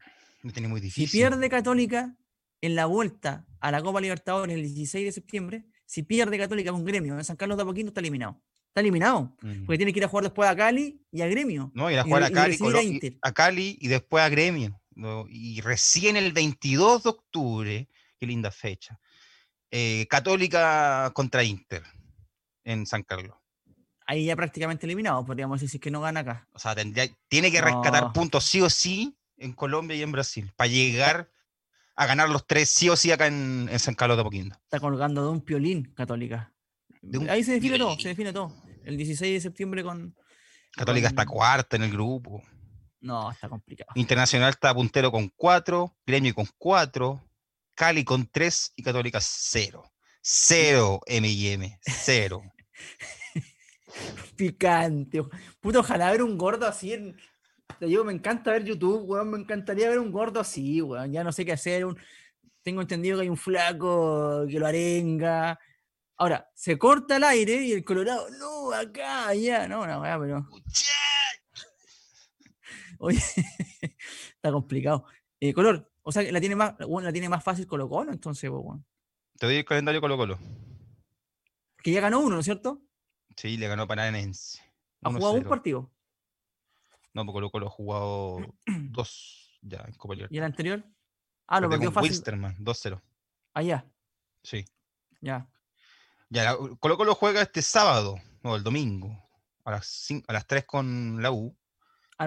[0.54, 1.10] tiene muy difícil.
[1.10, 2.16] Si pierde Católica
[2.62, 6.86] en la vuelta a la Copa Libertadores el 16 de septiembre, si pierde Católica con
[6.86, 8.42] gremio en San Carlos de Apoquindo, está eliminado.
[8.68, 9.36] Está eliminado.
[9.42, 9.66] Mm.
[9.66, 11.72] Porque tiene que ir a jugar después a Cali y a gremio.
[11.74, 12.58] No, ir a jugar a, Cali,
[13.22, 14.83] a Cali y después a gremio
[15.30, 17.90] y recién el 22 de octubre,
[18.20, 19.00] qué linda fecha,
[19.72, 21.84] eh, Católica contra Inter
[22.64, 23.36] en San Carlos.
[24.06, 26.48] ahí ya prácticamente eliminado, podríamos decir, si es que no gana acá.
[26.54, 28.14] O sea, tendría, tiene que rescatar No.
[28.14, 31.30] puntos sí o sí en Colombia y en Brasil para llegar
[31.96, 34.56] a ganar los tres sí o sí acá en, en San Carlos de Apoquindo.
[34.56, 36.52] Está colgando de un piolín, Católica.
[37.02, 38.54] Un Ahí se define todo, se define todo.
[38.84, 40.16] El 16 de septiembre con...
[40.72, 42.42] Católica está cuarta en el grupo.
[43.04, 43.92] No, está complicado.
[43.96, 47.22] Internacional está puntero con cuatro, Gremio con cuatro,
[47.76, 49.84] Cali con tres y Católica cero.
[50.22, 52.42] Cero M&M, cero.
[54.36, 55.20] Picante.
[55.20, 55.30] o-
[55.60, 57.18] Puta, ojalá ver un gordo así en...
[57.80, 59.32] Digo, me encanta ver YouTube, weón.
[59.32, 61.12] Me encantaría ver un gordo así, weón.
[61.12, 61.86] Ya no sé qué hacer.
[61.86, 61.98] un-
[62.62, 65.60] Tengo entendido que hay un flaco que lo arenga.
[66.18, 69.68] Ahora, se corta el aire y el Colorado, no, acá, allá.
[69.68, 70.48] No, no, weá, pero.
[73.04, 73.20] Oye,
[74.36, 75.06] está complicado.
[75.42, 78.50] Eh, color, o sea, la tiene más, bueno, la tiene más fácil Colo Colo, entonces,
[78.50, 78.86] pues, weón.
[79.38, 80.40] Te doy el calendario Colo Colo.
[81.84, 82.82] Que ya ganó uno, ¿no es cierto?
[83.36, 84.62] Sí, le ganó Paranense.
[85.02, 85.50] Ha jugado un 1-0.
[85.50, 85.92] partido.
[87.14, 88.38] No, porque Colo Colo ha jugado
[88.68, 90.38] dos ya en Copa ¿Y Libertadores.
[90.40, 90.86] el anterior?
[91.48, 92.10] Ah, lo Perdió fácil.
[92.12, 93.02] Wilstermann, 2-0.
[93.54, 93.86] Allá,
[94.44, 94.64] Sí.
[95.20, 95.50] ya.
[96.30, 99.30] Ya, la- Colo Colo juega este sábado, o el domingo,
[99.66, 101.54] a las, cin- a las 3 con la U.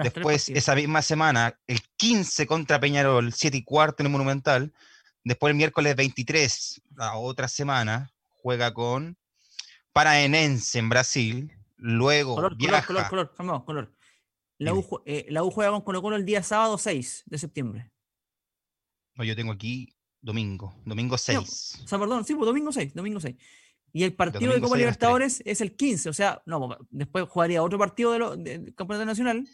[0.03, 4.73] Después, esa misma semana, el 15 contra Peñarol, 7 y cuarto en el Monumental.
[5.23, 9.17] Después, el miércoles 23, la otra semana, juega con
[9.93, 11.51] Paraenense en Brasil.
[11.77, 12.87] Luego Color, color, viaja.
[12.87, 13.93] color, color, calmado, color.
[14.57, 17.91] La U, eh, la U juega con Colo Colo el día sábado 6 de septiembre.
[19.15, 21.81] No, yo tengo aquí domingo, domingo 6.
[21.83, 23.35] O sea, perdón, sí, pues domingo 6, domingo 6.
[23.93, 25.09] Y el partido de Copa 6 a las tres.
[25.09, 28.75] Libertadores es el 15, o sea, no, después jugaría otro partido de lo- de- del
[28.75, 29.47] Campeonato Nacional,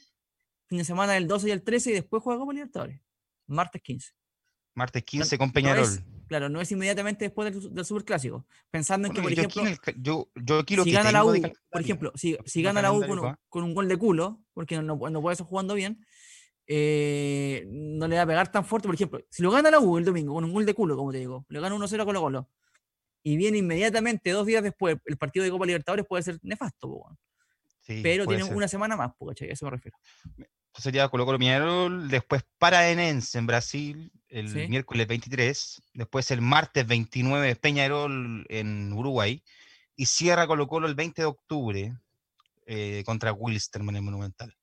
[0.73, 2.99] fin de semana del 12 y el 13, y después juega Copa Libertadores,
[3.45, 4.11] martes 15.
[4.73, 5.83] Martes 15 con No Peñarol.
[5.83, 8.43] es- claro, no es inmediatamente después del, del Superclásico.
[8.71, 10.95] Pensando en que, por yo, ejemplo, en el ca- yo, yo aquí lo si que
[10.95, 13.39] gana la U, por ejemplo, si, gana la U con un, acá.
[13.49, 16.03] con un gol de culo, porque no, no, puede estar jugando bien,
[16.65, 18.87] eh, no le va a pegar tan fuerte.
[18.87, 21.11] Por ejemplo, si lo gana la U el domingo con un gol de culo, como
[21.11, 22.49] te digo, le gana 1-0 a Colo Colo,
[23.21, 27.15] y viene inmediatamente, dos días después, el partido de Copa Libertadores puede ser nefasto.
[27.81, 28.55] Sí, pero tiene ser.
[28.55, 29.49] una semana más, ¿cachai?
[29.49, 29.97] A eso me refiero.
[30.81, 34.67] Sería Colo Colo Peñarol, después Paraenense en Brasil, el Sí.
[34.67, 39.43] miércoles 23, después el martes 29 Peñarol en Uruguay,
[39.95, 41.93] y cierra Colo Colo el 20 de octubre
[42.65, 44.55] eh, contra Wilstermann en el Monumental.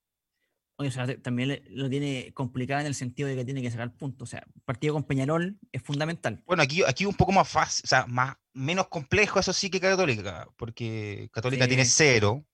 [0.77, 3.95] Oye, o sea, también lo tiene complicado en el sentido de que tiene que sacar
[3.95, 4.27] puntos.
[4.27, 6.43] O sea, partido con Peñarol es fundamental.
[6.47, 9.79] Bueno, aquí, aquí un poco más fácil, o sea, más, menos complejo, eso sí que
[9.79, 12.47] Católica, porque Católica tiene cero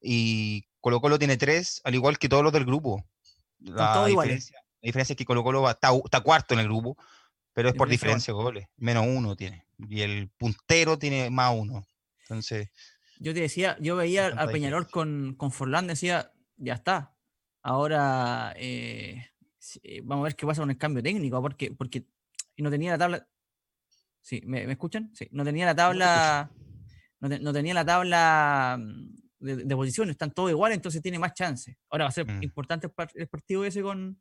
[0.00, 3.04] y Colo Colo tiene tres, al igual que todos los del grupo.
[3.58, 6.96] La diferencia, la diferencia es que Colo Colo va, está, cuarto en el grupo,
[7.52, 8.66] pero es por Diferencia de goles.
[8.76, 9.64] Menos uno tiene.
[9.88, 11.86] Y el puntero tiene más uno.
[12.22, 12.68] Entonces,
[13.18, 17.14] Yo te decía, yo veía a Peñarol con, con Forlán, decía, ya está.
[17.62, 19.30] Ahora eh,
[19.82, 22.04] eh, vamos a ver qué pasa con el cambio técnico, porque, porque
[22.58, 23.28] no tenía la tabla.
[24.20, 25.10] Sí, ¿me, me escuchan?
[25.14, 26.50] Sí, no tenía la tabla.
[27.20, 31.18] No, te- no tenía la tabla mm, de, de posiciones, están todos iguales, entonces tiene
[31.18, 31.78] más chance.
[31.90, 32.42] Ahora va a ser Mm.
[32.42, 34.20] importante el, par- el partido ese con,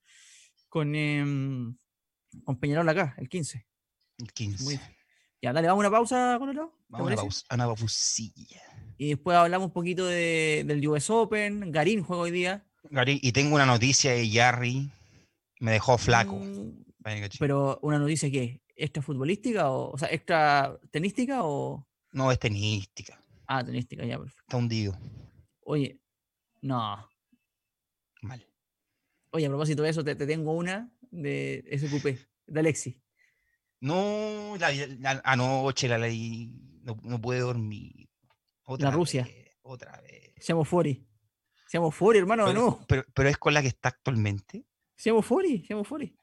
[0.69, 1.75] con, em,
[2.43, 3.65] con Peñarol acá, el 15.
[4.19, 4.63] el 15.
[4.63, 4.79] Muy-
[5.41, 6.69] Ya, dale, vamos a una pausa, Colorado.
[6.69, 7.21] ¿te Vamos a una, parece?
[7.21, 8.61] pausa, a una pausilla.
[8.97, 11.71] Y después hablamos un poquito de- del US Open.
[11.71, 12.65] Garín juega hoy día.
[12.89, 14.89] Gary, y tengo una noticia de Yarry.
[15.59, 16.37] Me dejó flaco.
[16.37, 16.83] Mm.
[17.39, 21.87] Pero una noticia que extra futbolística o, o sea, extra tenística o.
[22.11, 23.19] No, es tenística.
[23.47, 24.41] Ah, tenística, ya, perfecto.
[24.47, 24.97] Está hundido.
[25.61, 25.99] Oye,
[26.61, 27.09] no.
[28.21, 28.47] Mal.
[29.31, 33.01] Oye, a propósito de eso, te, te tengo una de SQP, de Alexi.
[33.81, 36.51] No, la, la- anoche la leí.
[36.83, 38.09] No, no pude dormir.
[38.65, 39.23] Otra Rusia.
[39.23, 40.33] vez, otra vez.
[40.39, 41.07] Seamos Fori.
[41.67, 42.85] Seamos Fori, hermano, Pero, no.
[42.87, 44.65] pero, pero es con la que está actualmente.
[44.95, 46.15] Seamos Fori, seamos Fori.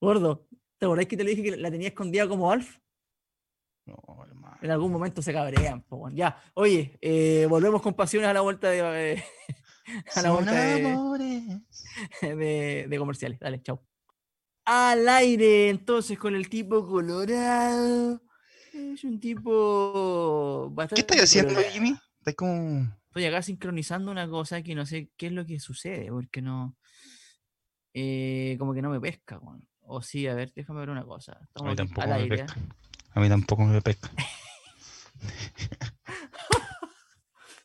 [0.00, 0.46] Gordo,
[0.78, 2.78] ¿te acordás que te le dije que la tenía escondida como Alf?
[3.86, 4.56] No, hermano.
[4.62, 5.82] En algún momento se cabrean.
[5.82, 6.10] po.
[6.10, 9.24] Ya, oye, eh, volvemos con pasiones a la vuelta de, eh,
[10.16, 11.44] a la vuelta de, amores.
[12.22, 13.38] de- de comerciales.
[13.38, 13.84] Dale, chao.
[14.64, 18.20] Al aire, entonces, con el tipo colorado.
[18.72, 21.00] Es un tipo ¿Qué bastante.
[21.00, 21.54] estás haciendo.
[21.72, 21.94] Jimmy?
[22.18, 22.92] Estás como.
[23.06, 26.76] Estoy acá sincronizando una cosa que no sé qué es lo que sucede, porque no.
[27.94, 29.66] eh, como que no me pesca, weón.
[29.88, 31.32] O sí, a ver, déjame ver una cosa.
[31.40, 32.60] A Estamos mí aquí tampoco al me aire, pesca.
[33.16, 34.10] A mí tampoco me pesca.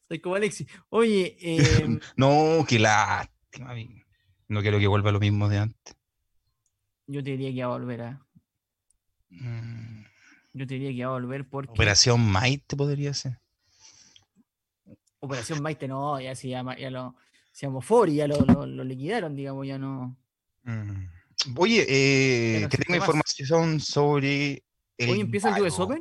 [0.04, 0.66] Estoy como Alexi.
[0.88, 3.76] Oye, em, No, qué lástima.
[4.48, 5.96] No quiero que vuelva lo mismo de antes.
[7.06, 8.26] yo te diría que iba a volver a.
[9.30, 10.06] Mm,
[10.54, 11.74] Yo te diría que iba a volver porque.
[11.74, 13.38] Operación Might podría ser.
[15.20, 17.16] Operación Maite no, ya se llama, ya lo,
[17.52, 20.18] se llamó Fori, ya lo, lo, lo liquidaron, digamos, ya no.
[20.64, 21.08] Mm.
[21.58, 24.64] Oye, eh, no que existe tengo información sobre
[25.10, 25.80] Hoy empieza el US.
[25.80, 26.00] Open.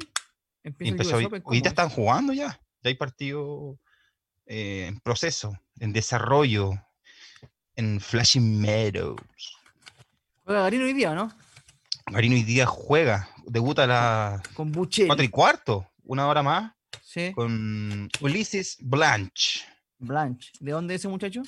[0.62, 1.42] Empieza Empezó el US Open.
[1.44, 1.94] ahorita ¿cómo están es?
[1.94, 2.48] jugando ya.
[2.82, 3.78] Ya hay partido
[4.46, 6.72] eh, en proceso, en desarrollo,
[7.76, 9.56] en Flashing Meadows.
[10.44, 11.32] Juega Garino hoy día, ¿no?
[12.10, 15.06] Marino hoy día juega, debuta a las Con Buchel.
[15.06, 16.72] 4 y cuarto, una hora más,
[17.04, 17.32] Sí.
[17.34, 19.60] con Ulises Blanche.
[19.98, 20.50] Blanche.
[20.58, 21.42] ¿De dónde es ese muchacho?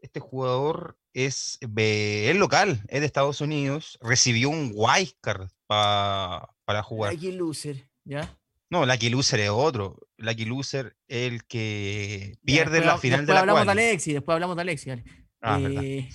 [0.00, 7.12] Este jugador es, es local, es de Estados Unidos, recibió un wildcard pa- para jugar.
[7.14, 8.38] Lucky Loser, ¿ya?
[8.68, 9.96] No, Lucky Loser es otro.
[10.18, 13.72] Lucky Loser es el que Ya, pierde después la final de después la hablamos de.
[13.72, 14.90] Alexi, después hablamos de Alexi.
[14.90, 15.04] dale.
[15.40, 15.58] Ah.
[15.60, 16.08] Eh,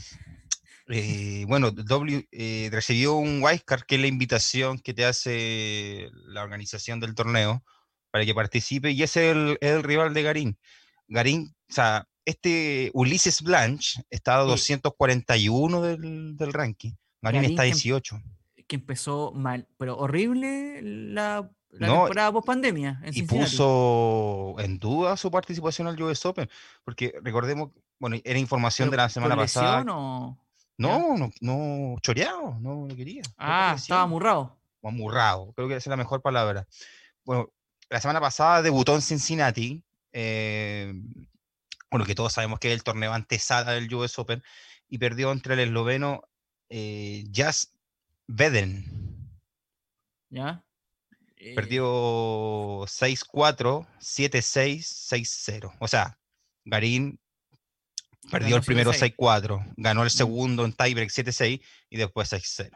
[0.93, 6.43] Eh, bueno, W eh, recibió un wildcard que es la invitación que te hace la
[6.43, 7.63] organización del torneo
[8.11, 10.57] para que participe y ese es el, es el rival de Garín.
[11.07, 14.49] Garín, o sea, este Ulises Blanche está a Sí.
[14.49, 16.91] 241 del, del ranking.
[17.21, 18.21] Garín está a que em- 18.
[18.67, 22.99] que empezó mal, pero horrible la, la No, temporada post pandemia.
[23.03, 23.51] En y Cincinnati.
[23.51, 26.49] puso en duda su participación al US Open,
[26.85, 29.81] porque recordemos, bueno, era información ¿Pero de la semana pasada.
[29.93, 30.37] o-
[30.77, 33.21] No, no, no, choreado, no, no quería.
[33.37, 34.57] Ah, estaba amurrado.
[34.83, 36.65] o amurrado, creo que esa es la mejor palabra.
[37.23, 37.51] Bueno,
[37.89, 40.91] la semana pasada debutó en Cincinnati, eh,
[41.91, 44.41] bueno, que todos sabemos que es el torneo antesala del US Open,
[44.87, 46.23] y perdió entre el esloveno
[46.69, 47.73] eh, Jas
[48.27, 49.29] Veden.
[50.29, 50.63] ¿Ya?
[51.35, 51.83] Eh, Perdió
[52.83, 55.75] 6-4, 7-6, 6-0.
[55.79, 56.17] O sea,
[56.63, 57.19] Garín
[58.31, 59.15] perdió el primero 7-6.
[59.17, 62.71] 6-4, ganó el segundo en tiebreak 7-6 y después 6-0.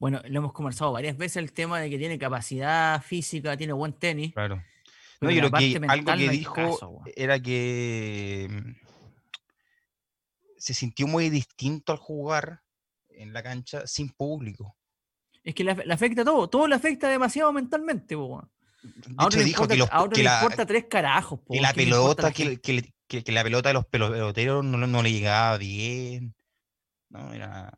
[0.00, 3.92] Bueno, lo hemos conversado varias veces el tema de que tiene capacidad física, tiene buen
[3.92, 4.32] tenis.
[4.32, 4.64] Claro.
[5.22, 8.70] No, pero yo la creo que algo que no dijo caso, era que mm,
[10.56, 12.62] se sintió muy distinto al jugar
[13.08, 14.76] en la cancha sin público.
[15.44, 18.38] Es que le, af- le afecta todo, todo le afecta demasiado mentalmente, po,
[19.18, 21.40] A otro, le dijo importa, que, los- a otro que le la, importa tres carajos,
[21.40, 22.60] po, que la ¿qué le importa a pelota, la que, gente?
[22.84, 26.34] que que- que la pelota de los peloteros no, no le llegaba bien.
[27.08, 27.72] No, era.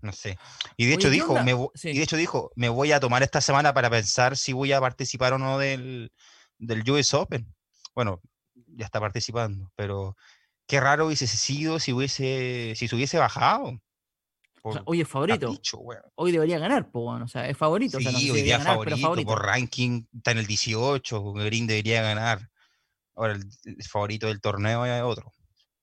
[0.00, 0.38] No sé.
[0.76, 1.88] Y de hecho ¿qué dijo, me, Sí.
[1.90, 4.80] y de hecho dijo, me voy a tomar esta semana para pensar si voy a
[4.80, 6.12] participar o no del,
[6.58, 7.46] del US Open.
[7.94, 8.20] Bueno,
[8.54, 10.16] ya está participando, pero
[10.66, 13.80] qué raro hubiese sido si hubiese, si se hubiese bajado.
[14.62, 15.46] O sea, por hoy es favorito.
[15.46, 15.78] capricho.
[16.16, 17.98] Hoy debería ganar, po, o sea, es favorito.
[17.98, 21.32] o sea, no sé Sí, hoy día ganar, favorito, por ranking está en el 18,
[21.32, 22.48] Green debería ganar.
[23.14, 25.32] Ahora el, el favorito del torneo es otro.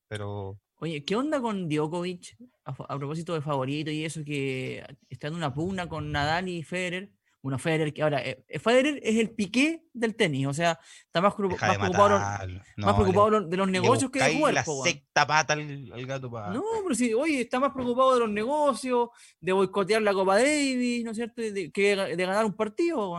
[0.08, 2.38] Pero Oye, ¿qué onda con Djokovic?
[2.66, 6.64] A, a propósito de favorito y eso, que está en una pugna con Nadal y
[6.64, 7.12] Federer.
[7.46, 11.22] Bueno, Federer, que ahora, eh, eh, Federer es el piqué del tenis, o sea, está
[11.22, 12.42] más, preocup- más preocupado, más
[12.76, 14.54] No, le- preocupado de los negocios que de jugar.
[14.56, 16.50] la po, sexta pata al, al gato para.
[16.50, 21.04] No, pero sí, oye, está más preocupado de los negocios, de boicotear la Copa Davis,
[21.06, 21.40] ¿no es cierto?
[21.44, 23.16] De, que de ganar un partido.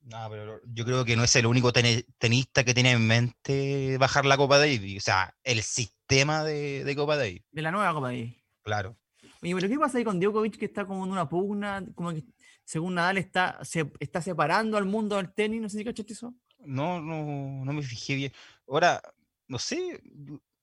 [0.00, 1.70] No, pero yo creo que no es el único
[2.18, 5.02] tenista que tiene en mente bajar la Copa Davis.
[5.02, 7.42] O sea, el sistema de, de Copa Davis.
[7.52, 8.34] de la nueva Copa Davis.
[8.62, 8.96] Claro.
[9.42, 11.84] Oye, pero ¿qué pasa ahí con Djokovic que está como en una pugna?
[11.94, 12.24] Como que
[12.66, 16.34] según Nadal está, se está separando al mundo del tenis, no sé si cachaste eso.
[16.58, 18.32] No, no, no me fijé bien.
[18.68, 19.00] Ahora,
[19.46, 20.02] no sé.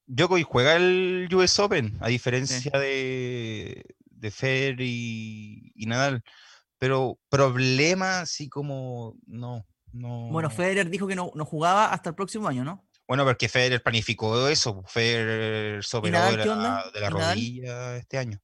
[0.05, 6.21] Djokovic juega el US Open, a diferencia de, de Federer y, y Nadal.
[6.77, 10.27] Pero problema así como no, no.
[10.29, 12.85] Bueno, Federer dijo que no, no jugaba hasta el próximo año, ¿no?
[13.07, 14.81] Bueno, porque Federer planificó eso.
[14.81, 18.41] pues, Federer se operó de la, de la rodilla este año.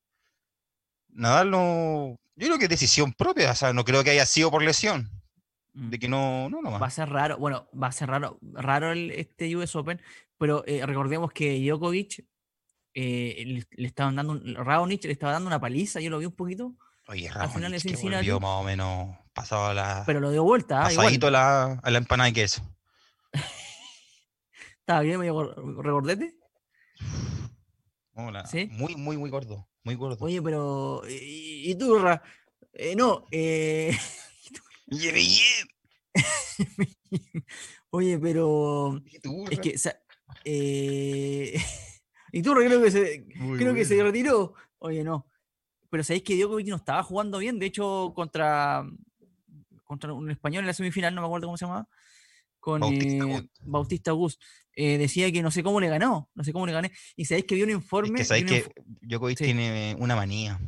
[1.10, 2.18] Nadal no.
[2.36, 3.52] Yo creo que es decisión propia.
[3.52, 5.10] O sea, no creo que haya sido por lesión.
[5.74, 5.90] Mm.
[5.90, 9.12] De que no, no Va a ser raro, bueno, va a ser raro, raro el,
[9.12, 10.02] este US Open,
[10.38, 12.26] pero eh, recordemos que Djokovic
[12.96, 16.26] eh, le, le estaban dando, un, Raonic le estaba dando una paliza, yo lo vi
[16.26, 16.74] un poquito,
[17.08, 20.04] Oye, al final Raonic, que volvió más o menos pasado a la.
[20.08, 21.06] pero lo dio vuelta, ah, igual.
[21.06, 22.62] pasadito a la, a la empanada de queso.
[24.80, 26.36] Estaba bien, medio gor- regordete.
[28.16, 28.68] No, la- ¿Sí?
[28.72, 29.69] Muy, muy, muy gordo.
[29.84, 30.18] Muy gordo.
[30.26, 32.22] Oye, pero, ¿y, y tú, Ra?
[32.74, 33.96] Eh, no, eh,
[37.92, 39.76] Oye, pero ¿y tú, es que,
[40.46, 41.62] eh,
[42.32, 44.54] y tú, creo que se, Muy creo que se retiró.
[44.80, 45.28] Oye, no.
[45.90, 47.58] Pero sabéis que Djokovic no estaba jugando bien.
[47.58, 48.88] De hecho, contra,
[49.84, 51.88] contra un español en la semifinal, no me acuerdo cómo se llamaba.
[52.60, 54.34] Con Bautista eh, Agut.
[54.76, 56.30] eh, decía que no sé cómo le ganó.
[56.36, 56.92] No sé cómo le gané.
[57.16, 58.16] Y sabéis que vi un Es informe.
[58.16, 59.46] que vi sabéis que Djokovic sí.
[59.46, 60.60] tiene una manía.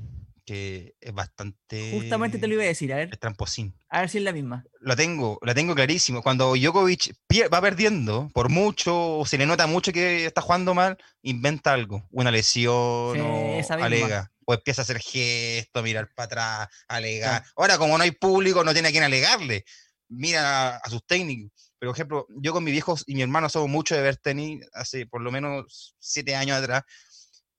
[0.44, 1.92] que es bastante...
[1.94, 3.10] Justamente te lo iba a decir, a ver.
[3.12, 3.74] Es tramposín.
[3.89, 4.66] A ver si es la misma.
[4.82, 6.22] Lo tengo, lo tengo clarísimo.
[6.24, 7.14] Cuando Djokovic
[7.54, 12.08] va perdiendo, por mucho, o se le nota mucho que está jugando mal, inventa algo,
[12.10, 12.74] una lesión,
[13.22, 17.46] o alega, o empieza a hacer gestos, mirar para atrás, alegar.
[17.56, 19.64] Ahora, como no hay público, no tiene a quien alegarle.
[20.10, 21.71] Mira a, sus técnicos.
[21.82, 24.64] Pero, por ejemplo, yo con mis viejos y mi hermano somos mucho de ver tenis
[24.72, 26.84] hace por lo menos siete años atrás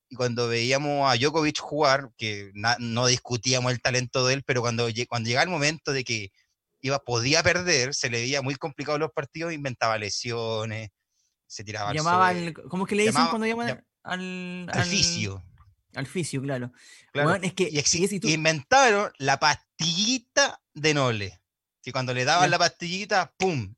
[0.07, 4.87] y cuando veíamos a Djokovic jugar, que no discutíamos el talento de él, pero cuando,
[5.09, 6.31] cuando llegaba el momento de que
[6.79, 10.91] iba, podía perder, se le veía muy complicado los partidos, inventaba lesiones,
[11.45, 15.43] se tiraba Llamaba al, ¿Cómo es que le dicen cuando llaman al, al, fisio?
[15.95, 16.71] Al fisio, claro.
[17.41, 21.41] es que, y, inventaron la pastillita de Nole,
[21.81, 23.73] que cuando le daban la pastillita, ¡pum!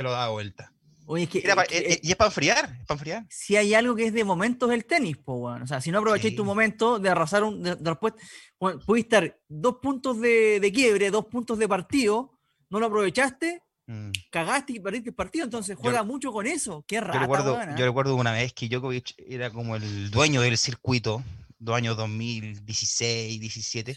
[0.00, 0.72] Que lo daba vuelta.
[1.04, 3.26] Oye, es que, eh, eh, y es para enfriar, es para enfriar.
[3.28, 5.64] Si hay algo que es de momentos el tenis, pues, bueno.
[5.64, 7.62] O sea, si no aprovecháis tu momento de arrasar un.
[7.62, 8.14] De, después,
[8.58, 12.38] pudiste estar dos puntos de, de, quiebre, dos puntos de partido,
[12.70, 14.10] no lo aprovechaste, mm.
[14.30, 15.44] cagaste y perdiste el partido.
[15.44, 16.82] Entonces juega mucho con eso.
[16.88, 17.12] Qué raro.
[17.12, 21.22] Yo recuerdo, yo recuerdo una vez que Djokovic era como el dueño del circuito,
[21.58, 23.96] dos años 2016, 17,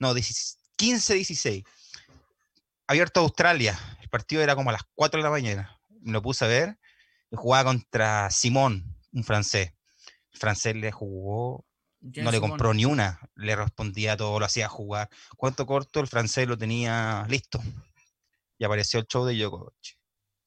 [0.00, 0.14] no,
[0.76, 1.62] 15, 16.
[2.86, 3.78] Abierto a Australia.
[4.00, 6.78] El partido era como a las 4 de la mañana me lo puse a ver,
[7.32, 9.72] jugaba contra Simón, un francés.
[10.32, 11.66] El francés le jugó,
[12.00, 15.08] no le compró ni una, le respondía todo, lo hacía jugar.
[15.36, 17.60] Cuánto corto, el francés lo tenía listo.
[18.58, 19.98] Y apareció el show de Djokovic.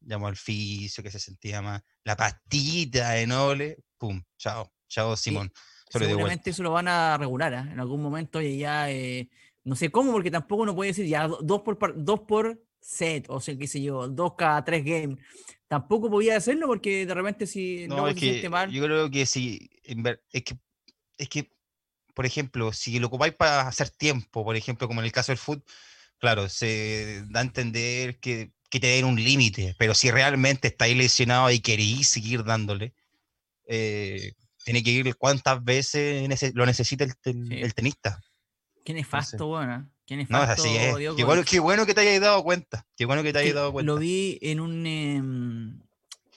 [0.01, 1.81] Llamó al fisio, que se sentía más.
[2.03, 5.51] La pastillita de Noble, pum, chao, chao Simón.
[5.89, 7.57] seguramente eso lo van a regular, ¿eh?
[7.57, 9.29] en algún momento y ya, eh,
[9.67, 13.41] no sé cómo, porque tampoco uno puede decir ya dos por, dos por set, o
[13.41, 15.19] sea, qué sé yo, dos cada tres games.
[15.67, 18.71] Tampoco podía hacerlo porque de repente si no, es que mal.
[18.71, 20.57] Yo creo que si, es que,
[21.17, 21.51] es que,
[22.13, 25.37] por ejemplo, si lo ocupáis para hacer tiempo, por ejemplo, como en el caso del
[25.37, 25.65] fútbol,
[26.17, 30.95] claro, se da a entender que, que te den un límite, pero si realmente estáis
[30.95, 32.93] lesionado y queréis seguir dándole,
[33.65, 34.31] eh,
[34.63, 38.21] tiene que ir cuántas veces lo necesita el, el tenista.
[38.87, 39.91] Qué nefasto, bueno.
[40.05, 40.95] Qué nefasto, no, así es.
[41.17, 42.87] Qué bueno, qué bueno, que te hayas dado cuenta.
[42.95, 43.91] Qué bueno que te hayas dado cuenta.
[43.91, 45.81] Lo vi en un em,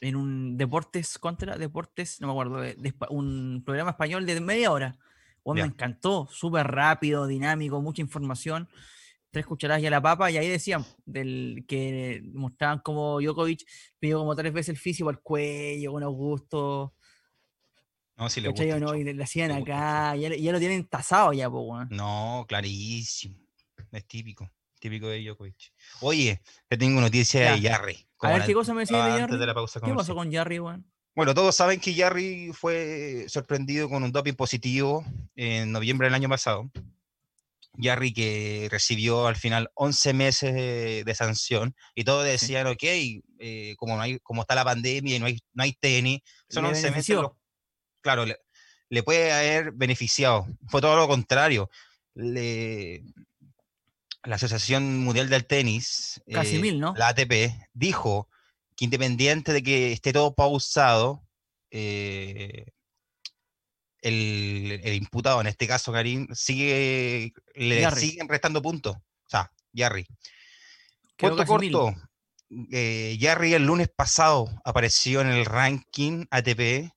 [0.01, 4.99] en un Deportes contra Deportes, no me acuerdo, de, un programa español de media hora.
[5.45, 8.69] Bueno, me encantó, súper rápido, dinámico, mucha información.
[9.31, 13.65] Tres cucharadas y a la papa, y ahí decían del, que mostraban como Djokovic
[14.01, 16.95] pidió como tres veces el físico al cuello, con Augusto,
[18.21, 18.79] no, si le gusta.
[18.79, 23.37] No, y le, hacían acá, ya, ya, lo tienen tasado ya, pues, No, clarísimo.
[23.93, 24.49] Es típico,
[24.79, 25.73] típico de Djokovic.
[26.03, 28.07] Oye, te tengo noticia de Jarry.
[28.21, 29.39] A ver, ¿qué cosa me decía de Jarry?
[29.83, 30.85] ¿Qué pasó con Jarry, weón?
[31.17, 35.05] Bueno, todos saben que Jarry fue sorprendido con un doping positivo
[35.35, 36.71] en noviembre del año pasado.
[37.81, 43.97] Jarry que recibió al final 11 meses de, sanción y todos decían, ok, eh, como,
[43.97, 47.17] no hay, como está la pandemia y no hay, no hay tenis, son 11 meses
[48.01, 50.47] claro, le, puede haber beneficiado.
[50.69, 51.71] Fue todo lo contrario.
[52.15, 53.01] la
[54.25, 56.95] Asociación Mundial del Tenis, Casi eh, ¿no?
[56.97, 58.29] la ATP, dijo
[58.77, 61.23] que independiente de que esté todo pausado,
[61.71, 62.67] eh,
[64.03, 68.97] el, imputado, en este caso Karim, sigue, le siguen restando puntos.
[68.97, 70.07] O sea, Jarry.
[71.19, 71.95] Corto, corto.
[72.73, 76.91] Eh, Jarry el lunes pasado apareció en el ranking ATP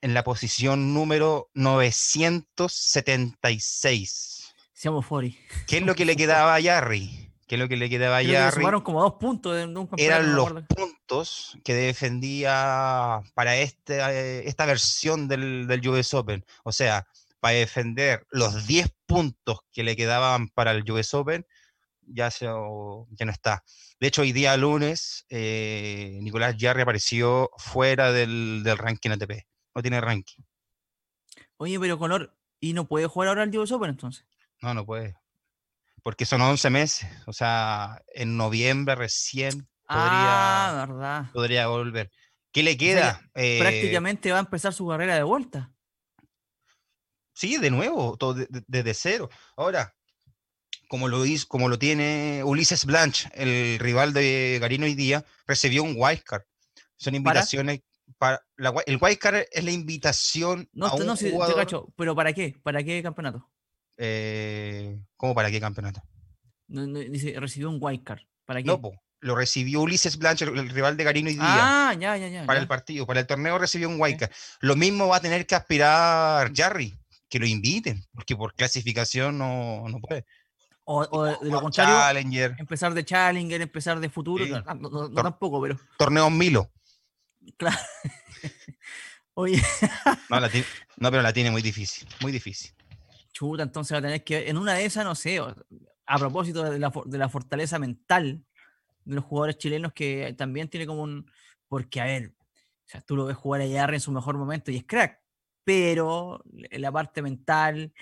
[0.00, 4.54] en la posición número 976.
[4.72, 5.38] Seamos Fori.
[5.66, 7.32] ¿Qué es lo que le quedaba a Jarry?
[7.46, 8.56] ¿Qué es lo que le quedaba a Jarry?
[8.56, 15.28] sumaron como dos puntos de un Eran los puntos que defendía para este, esta versión
[15.28, 16.44] del, del US Open.
[16.64, 17.06] O sea,
[17.40, 21.46] para defender los 10 puntos que le quedaban para el US Open,
[22.02, 23.64] ya, se, ya no está.
[24.00, 29.46] De hecho, hoy día lunes, eh, Nicolás Jarry apareció fuera del, del ranking ATP
[29.76, 30.42] no tiene ranking.
[31.58, 34.26] Oye, pero Color, ¿y no puede jugar ahora el US Open entonces?
[34.62, 35.14] No, no puede.
[36.02, 37.08] Porque son 11 meses.
[37.26, 41.30] O sea, en noviembre recién podría, ah, verdad.
[41.32, 42.10] podría volver.
[42.52, 43.20] ¿Qué le queda?
[43.34, 45.70] Eh, prácticamente va a empezar su carrera de vuelta.
[47.34, 49.28] Sí, de nuevo, todo desde cero.
[49.58, 49.94] Ahora,
[50.88, 55.82] como lo, hizo, como lo tiene Ulises Blanche, el rival de Garino hoy día, recibió
[55.82, 56.44] un wildcard.
[56.96, 57.95] Son invitaciones para
[58.86, 61.92] el wildcard es la invitación no, a un no, jugador...
[61.96, 62.54] pero ¿para qué?
[62.62, 63.48] ¿Para qué campeonato?
[63.98, 66.02] Eh, ¿Cómo para qué campeonato?
[66.68, 68.20] dice, recibió un wildcard.
[68.44, 68.66] ¿Para qué?
[68.66, 68.80] No,
[69.20, 71.46] lo recibió Ulises Blanche, el rival de Garino y Díaz.
[71.48, 72.46] Ah, ya, ya, ya.
[72.46, 74.30] Para el partido, para el torneo recibió un wildcard.
[74.60, 76.98] Lo mismo va a tener que aspirar Jarry,
[77.28, 80.24] que lo inviten, porque por clasificación no, no puede.
[80.88, 82.54] O, de lo contrario, Challenger.
[82.58, 84.62] empezar de Challenger, empezar de futuro, no,
[85.10, 85.80] tampoco, pero.
[85.98, 86.70] Torneo Milo.
[87.56, 87.76] Claro.
[89.34, 89.62] Oye.
[90.96, 92.72] no, pero la tiene muy difícil, muy difícil.
[93.32, 94.48] Chuta, entonces va a tener que.
[94.48, 98.42] En una de esas, no sé, a propósito de la, de la fortaleza mental
[99.04, 101.30] de los jugadores chilenos, que también tiene como un.
[101.68, 102.32] Porque, a ver,
[102.86, 105.20] o sea, tú lo ves jugar a Yarri en su mejor momento y es crack,
[105.64, 107.92] pero en la parte mental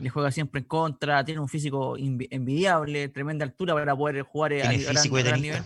[0.00, 4.70] le juega siempre en contra, tiene un físico envidiable, tremenda altura para poder jugar a,
[4.70, 5.62] físico gran, nivel.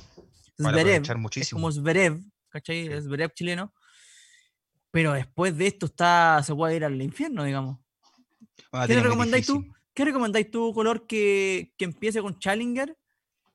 [1.37, 2.19] es como Zverev,
[2.49, 2.89] ¿cachai?
[2.89, 3.75] Es Zverev chileno.
[4.91, 7.79] Pero después de esto está, se puede ir al infierno, digamos.
[8.73, 9.65] Ah, ¿Qué recomendáis tú?
[9.95, 12.97] ¿Qué recomendáis tú, Color, que, que empiece con Challenger?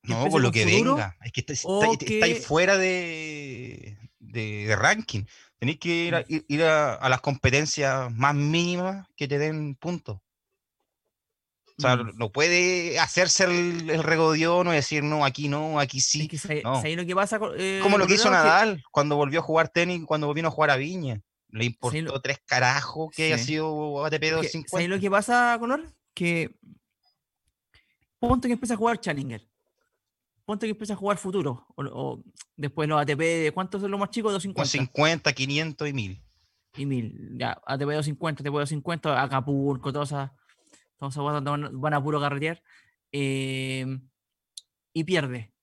[0.04, 1.16] No, con lo que venga.
[1.24, 5.24] Es que está, ahí fuera de, de, ranking.
[5.58, 6.44] Tenéis que ir, a, mm.
[6.48, 10.20] ir, a, las competencias más mínimas que te den puntos.
[11.78, 12.18] O sea, mm.
[12.18, 16.30] no puede hacerse el, el regodión o decir, no, aquí no, aquí sí.
[16.96, 20.28] lo que pasa, eh, Como lo que hizo Nadal cuando volvió a jugar tenis, cuando
[20.28, 21.22] volvió a jugar a Viña.
[21.50, 24.70] Le importó tres carajos que haya sido ATP 250.
[24.70, 25.88] ¿Sabes lo que pasa, Color?
[26.16, 26.56] Que
[28.20, 29.48] ponte que empieza a jugar Challenger.
[30.46, 31.68] Ponte que empieza a jugar futuro.
[31.76, 32.24] O,
[32.56, 34.34] después los ATP, ¿cuántos son los más chicos?
[34.34, 34.64] 250.
[34.64, 36.24] 250, 500 y 1000.
[36.76, 37.38] Y 1000.
[37.38, 40.32] Ya, ATP 250, ATP 250, Acapulco, todas esas
[41.10, 42.62] van, a puro carretear,
[43.12, 44.01] em,
[44.93, 45.54] y pierde.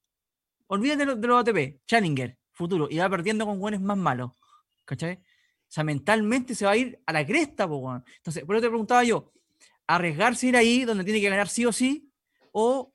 [0.67, 4.33] Olvídate de, los ATP, Challenger, futuro, y va perdiendo con buenos más malos.
[4.85, 5.15] ¿Cachai?
[5.15, 8.69] O sea, mentalmente se va a ir a la cresta, po, Entonces, por eso te
[8.69, 9.33] preguntaba yo,
[9.87, 12.11] arriesgarse ir ahí donde tiene que ganar sí o sí,
[12.53, 12.93] o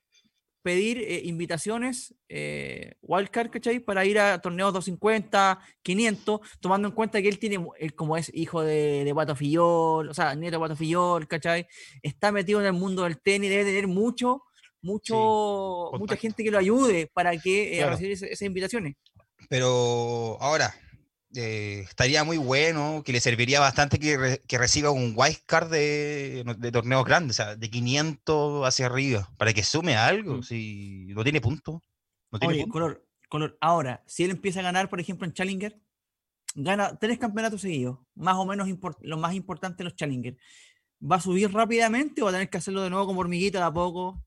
[0.66, 3.80] pedir eh, invitaciones, eh, wildcard, ¿cachai?
[3.80, 8.32] Para ir a torneos 250, 500, tomando en cuenta que él tiene, él como es
[8.34, 11.68] hijo de, de Pato Fillol, o sea, nieto de Pato Fillol, ¿cachai?
[12.02, 14.42] Está metido en el mundo del tenis, debe tener mucho,
[14.82, 18.96] mucho, mucha gente que lo ayude para que eh, recibir esas invitaciones.
[19.48, 20.74] Pero ahora,
[21.36, 27.06] eh, estaría muy bueno, que le serviría bastante que, reciba un wildcard de, de torneos
[27.06, 30.44] grandes, o sea, de 500 hacia arriba, para que sume algo, mm.
[30.44, 31.84] si no tiene punto.
[32.32, 35.80] No tiene Color, color, ahora, si él empieza a ganar, por ejemplo, en Challenger,
[36.56, 38.68] gana tres campeonatos seguidos, más o menos
[39.02, 40.38] los más importantes los Challenger,
[41.00, 43.66] ¿va a subir rápidamente o va a tener que hacerlo de nuevo como hormiguita de
[43.66, 44.24] a poco?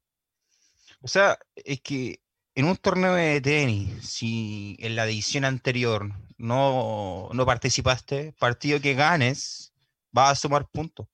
[1.01, 2.21] O sea, es que
[2.59, 8.95] en un torneo de tenis, si en la edición anterior no, no participaste, partido que
[8.95, 9.73] ganes,
[10.17, 11.07] va a sumar puntos.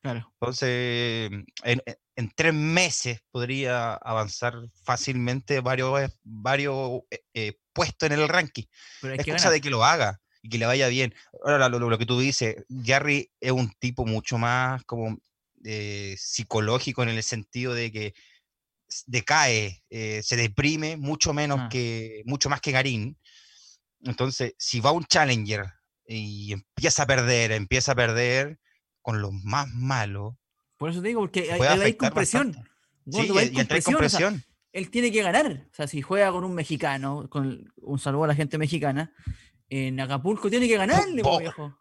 [0.00, 0.32] Claro.
[0.40, 1.30] Entonces,
[1.64, 1.82] en,
[2.16, 8.64] en, tres meses podría avanzar fácilmente varios, varios eh, eh, puestos en el ranking.
[9.02, 11.14] Pero es cosa de que lo haga y que le vaya bien.
[11.44, 15.18] Ahora, lo, lo, que tú dices, Gary es un tipo mucho más como
[15.62, 18.14] eh, psicológico en el sentido de que
[19.06, 21.68] decae, eh, se deprime mucho menos ah.
[21.70, 23.18] que, mucho más que Garín.
[24.02, 25.64] Entonces, si va un challenger
[26.06, 28.58] y empieza a perder, empieza a perder
[29.02, 30.34] con los más malos.
[30.76, 32.54] Por eso te digo, porque él hay compresión.
[33.10, 33.28] Sí,
[33.84, 34.44] compresión.
[34.72, 35.68] él tiene que ganar.
[35.70, 39.12] O sea, si juega con un mexicano, con un saludo a la gente mexicana,
[39.68, 41.78] en Acapulco tiene que ganarle, viejo.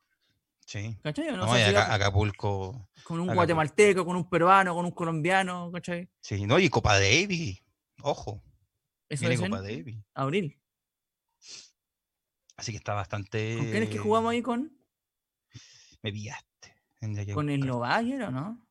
[0.66, 0.98] Sí.
[1.04, 1.32] ¿Cachai?
[1.32, 2.90] No, Acapulco.
[3.04, 6.10] Con un guatemalteco, con un peruano, con un colombiano, ¿cachai?
[6.22, 7.64] Sí, no, y Copa Davis,
[8.02, 8.44] ojo.
[9.08, 9.98] Eso es Copa Davis.
[10.16, 10.60] Abril.
[12.58, 13.58] Así que está bastante.
[13.58, 14.76] ¿Con quién es que jugamos ahí con?
[16.02, 16.76] Me pillaste.
[17.34, 18.68] ¿Con el Novayer o no?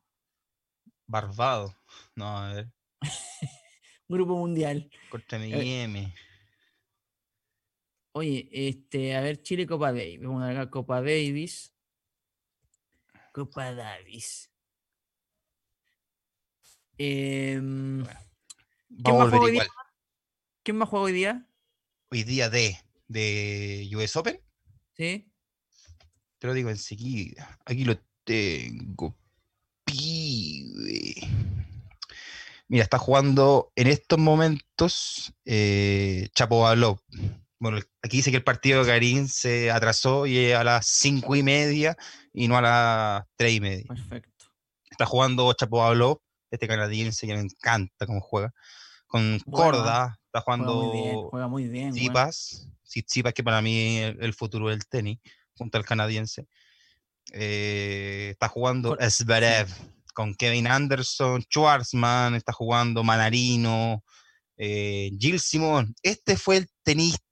[1.07, 1.75] Barbado.
[2.15, 2.71] No, a ver.
[4.09, 4.89] Grupo Mundial.
[5.09, 6.13] Contra eh,
[8.13, 10.21] Oye, este, a ver, Chile Copa Davis.
[10.21, 11.74] Vamos a ver Copa Davis.
[13.35, 14.49] Copa Davis.
[16.97, 18.05] Em,
[19.03, 19.67] ¿quién, más juega hoy día?
[20.63, 21.49] ¿Quién más juega hoy día?
[22.11, 22.79] Hoy día de,
[23.09, 24.39] de US Open.
[24.93, 25.29] Sí.
[26.39, 27.59] Te lo digo enseguida.
[27.65, 29.17] Aquí lo tengo.
[29.83, 31.15] Pibe.
[32.69, 37.01] Mira, está jugando en estos momentos eh, Chapo Balop.
[37.65, 41.35] Bueno, aquí dice que el partido de Garín se atrasó y es a las cinco
[41.35, 41.97] y media
[42.31, 43.85] y no a las tres y media.
[43.87, 44.45] Perfecto.
[44.87, 48.53] Está jugando Chapo este canadiense que me encanta cómo juega.
[49.07, 51.29] Con Corda, está jugando.
[51.31, 51.91] Juega muy bien.
[51.91, 55.17] Zipas, Zipas que para mí es el futuro del tenis,
[55.57, 56.45] junto al canadiense.
[57.33, 59.69] Eh, está jugando Zverev
[60.13, 64.03] con Kevin Anderson, Schwarzman, está jugando Manarino,
[64.55, 65.95] eh, Gilles Simón.
[66.03, 67.24] Este fue el tenista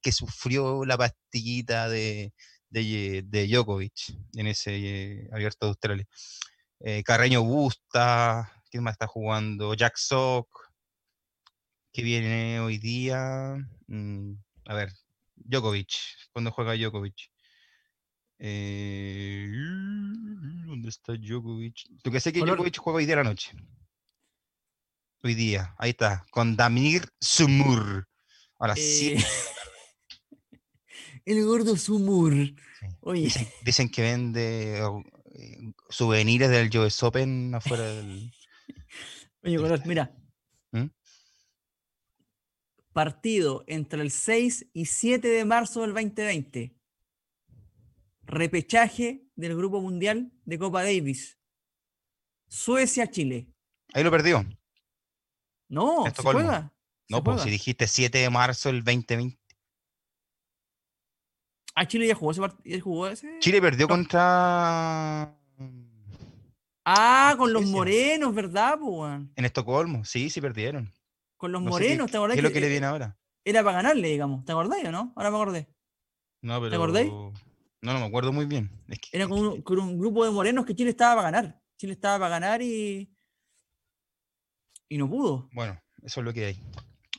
[0.00, 2.32] que sufrió la pastillita de,
[2.70, 6.06] de, Djokovic en ese eh, abierto de Australia.
[6.80, 9.74] Eh, Carreño Busta, ¿quién más está jugando?
[9.74, 10.48] Jack Sock,
[11.92, 13.56] que viene hoy día.
[13.86, 14.34] Mm,
[14.66, 14.92] a ver,
[15.36, 15.92] Djokovic,
[16.32, 17.30] ¿cuándo juega Djokovic?
[18.38, 19.48] Eh,
[20.66, 21.84] ¿Dónde está Djokovic?
[22.02, 23.52] Lo que sé que Djokovic juega hoy día a la noche.
[25.22, 28.08] Hoy día, ahí está, con Damir Sumur.
[28.62, 29.14] Ahora sí.
[29.14, 29.24] Eh,
[31.24, 32.32] el gordo Sumur.
[33.00, 33.28] Oye.
[33.64, 38.32] Dicen, que vende eh, souvenirs del US Open afuera del.
[39.42, 40.16] Oye, Color, mira.
[40.70, 40.86] ¿Mm?
[42.92, 46.76] Partido entre el 6 y 7 de marzo del 2020.
[48.22, 51.36] Repechaje del Grupo Mundial de Copa Davis.
[52.46, 53.48] Suecia-Chile.
[53.92, 54.46] Ahí lo perdió.
[55.68, 56.72] No, ¿se juega?
[57.08, 59.38] No, pues si dijiste 7 de marzo del 2020.
[61.74, 63.08] Ah, Chile ya jugó ese partido.
[63.08, 63.38] ese?
[63.40, 65.34] Chile perdió contra.
[66.84, 68.78] Ah, con los morenos, ¿verdad,
[69.36, 70.92] En Estocolmo, sí, sí perdieron.
[71.36, 72.34] Con los morenos, ¿te acordás?
[72.34, 73.18] ¿Qué es lo que le viene ahora?
[73.44, 74.44] Era para ganarle, digamos.
[74.44, 75.12] ¿Te acordás o no?
[75.16, 75.68] Ahora me acordé.
[76.42, 76.70] No, pero...
[76.70, 77.06] ¿Te acordás?
[77.06, 77.32] No,
[77.92, 78.70] no me acuerdo muy bien.
[79.10, 81.60] Era con un, con un, grupo de morenos que Chile estaba para ganar.
[81.76, 83.12] Chile estaba para ganar y.
[84.88, 85.48] Y no pudo.
[85.52, 86.62] Bueno, eso es lo que hay.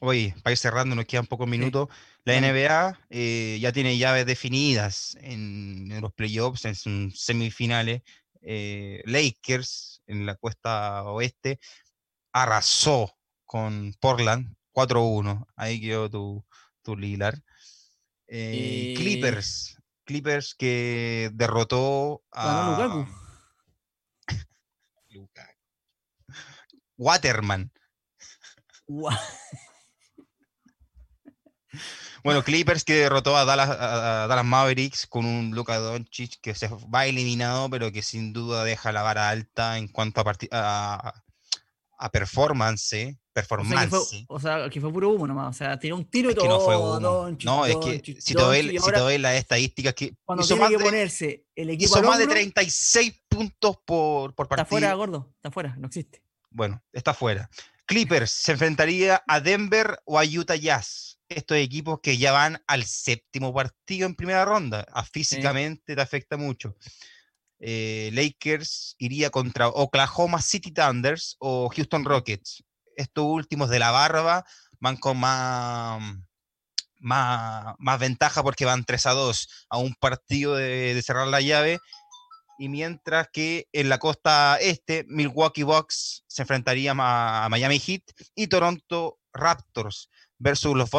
[0.05, 1.87] Oye, para ir cerrando, nos quedan pocos minutos.
[2.25, 8.01] La NBA eh, ya tiene llaves definidas en, los playoffs, en sus semifinales.
[8.41, 11.57] Eh, Lakers en la costa oeste
[12.33, 15.45] arrasó con Portland 4-1.
[15.55, 16.45] Ahí quedó tu,
[16.81, 17.41] tu Lilar.
[18.27, 19.77] Eh, Clippers.
[20.03, 23.07] Clippers que derrotó a.
[25.11, 25.53] Lukaku.
[26.97, 27.71] Waterman.
[32.23, 37.69] Bueno, Clippers que derrotó a Dallas, Mavericks con un Luka Doncic que se va eliminado,
[37.69, 41.13] pero que sin duda deja la vara alta en cuanto a,
[41.97, 43.17] a, performance.
[43.33, 44.25] Performance.
[44.27, 45.55] O sea, que fue, puro humo nomás.
[45.55, 46.45] O sea, tiró un tiro y todo.
[46.45, 47.37] Que no fue humo.
[47.43, 51.45] no, es que si te doy, si te las estadísticas que hizo más, de, ponerse
[51.55, 54.63] el equipo hizo más de 36 puntos por, por partido.
[54.63, 55.33] Está fuera, gordo.
[55.35, 56.23] Está fuera, no existe.
[56.51, 57.49] Bueno, está fuera.
[57.85, 61.12] Clippers se enfrentaría a Denver o a Utah Jazz.
[61.35, 64.85] Estos equipos que ya van al séptimo partido en primera ronda.
[64.93, 66.75] A físicamente te afecta mucho.
[67.59, 72.63] Eh, Lakers iría contra Oklahoma City Thunders o Houston Rockets.
[72.95, 74.45] Estos últimos de la barba
[74.79, 76.01] van con más,
[76.99, 81.79] más, más ventaja porque van 3 a 2 a un partido de cerrar la llave
[82.57, 88.03] y mientras que en la costa este, Milwaukee Bucks se enfrentaría a Miami Heat
[88.35, 90.09] y Toronto Raptors
[90.43, 90.89] versus los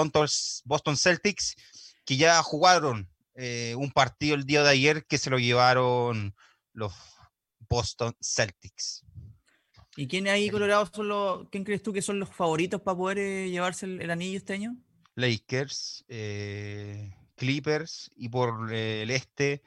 [0.64, 1.54] Boston Celtics,
[2.06, 6.34] que ya jugaron eh, un partido el día de ayer que se lo llevaron
[6.72, 6.92] los
[7.68, 9.04] Boston Celtics.
[9.96, 13.18] ¿Y quién ahí, Colorado, son los, quién crees tú que son los favoritos para poder
[13.18, 14.76] eh, llevarse el, anillo este año?
[15.14, 19.62] Lakers, eh, Clippers y por el este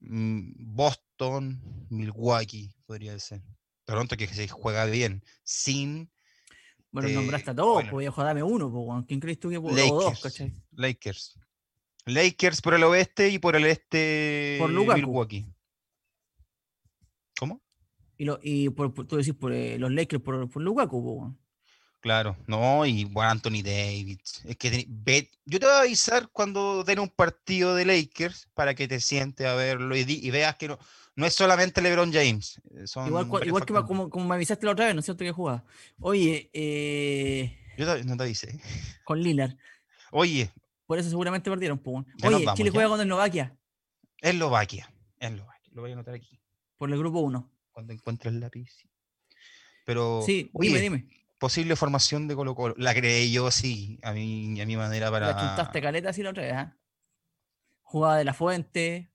[0.00, 3.42] mm, Boston, Milwaukee, podría ser.
[3.84, 6.10] Toronto que se juega bien, sin...
[6.92, 7.90] Bueno, eh, nombraste a todos, bueno.
[7.90, 9.76] podía jugarme uno, pues, ¿quién crees tú que puede?
[9.76, 11.38] Lakers, dos, Lakers.
[12.06, 15.46] Lakers por el oeste y por el este por Milwaukee.
[17.38, 17.62] ¿Cómo?
[18.16, 21.32] Y, lo, y por, tú decís por eh, los Lakers por, por Lukaku, pues,
[22.00, 24.42] Claro, no, y bueno, Anthony Davis.
[24.46, 24.88] Es que
[25.44, 29.46] yo te voy a avisar cuando den un partido de Lakers para que te sientes
[29.46, 30.78] a verlo y, veas que no,
[31.20, 32.60] no es solamente LeBron James.
[32.74, 35.64] Eh, igual, que como, como, me avisaste la otra vez, ¿no es cierto que jugaba?
[36.00, 38.60] Oye, eh, yo no te avisé.
[39.04, 39.54] Con Lillard.
[40.10, 40.50] Oye.
[40.86, 41.78] Por eso seguramente perdieron.
[41.78, 42.04] Pues.
[42.24, 43.56] Oye, Chile juega con Eslovaquia.
[44.20, 44.92] Eslovaquia.
[45.18, 45.70] Eslovaquia.
[45.72, 46.40] Lo voy a anotar aquí.
[46.78, 47.50] Por el grupo 1.
[47.70, 48.70] Cuando encuentres el lápiz.
[49.84, 50.22] Pero.
[50.24, 51.06] Sí, dime, dime
[51.40, 52.74] posible formación de Colo Colo.
[52.76, 55.28] La creé yo, sí, a mi, a mi manera para...
[55.28, 56.72] La chuntaste caleta así la otra vez, ¿eh?
[57.82, 59.10] Jugada de la fuente.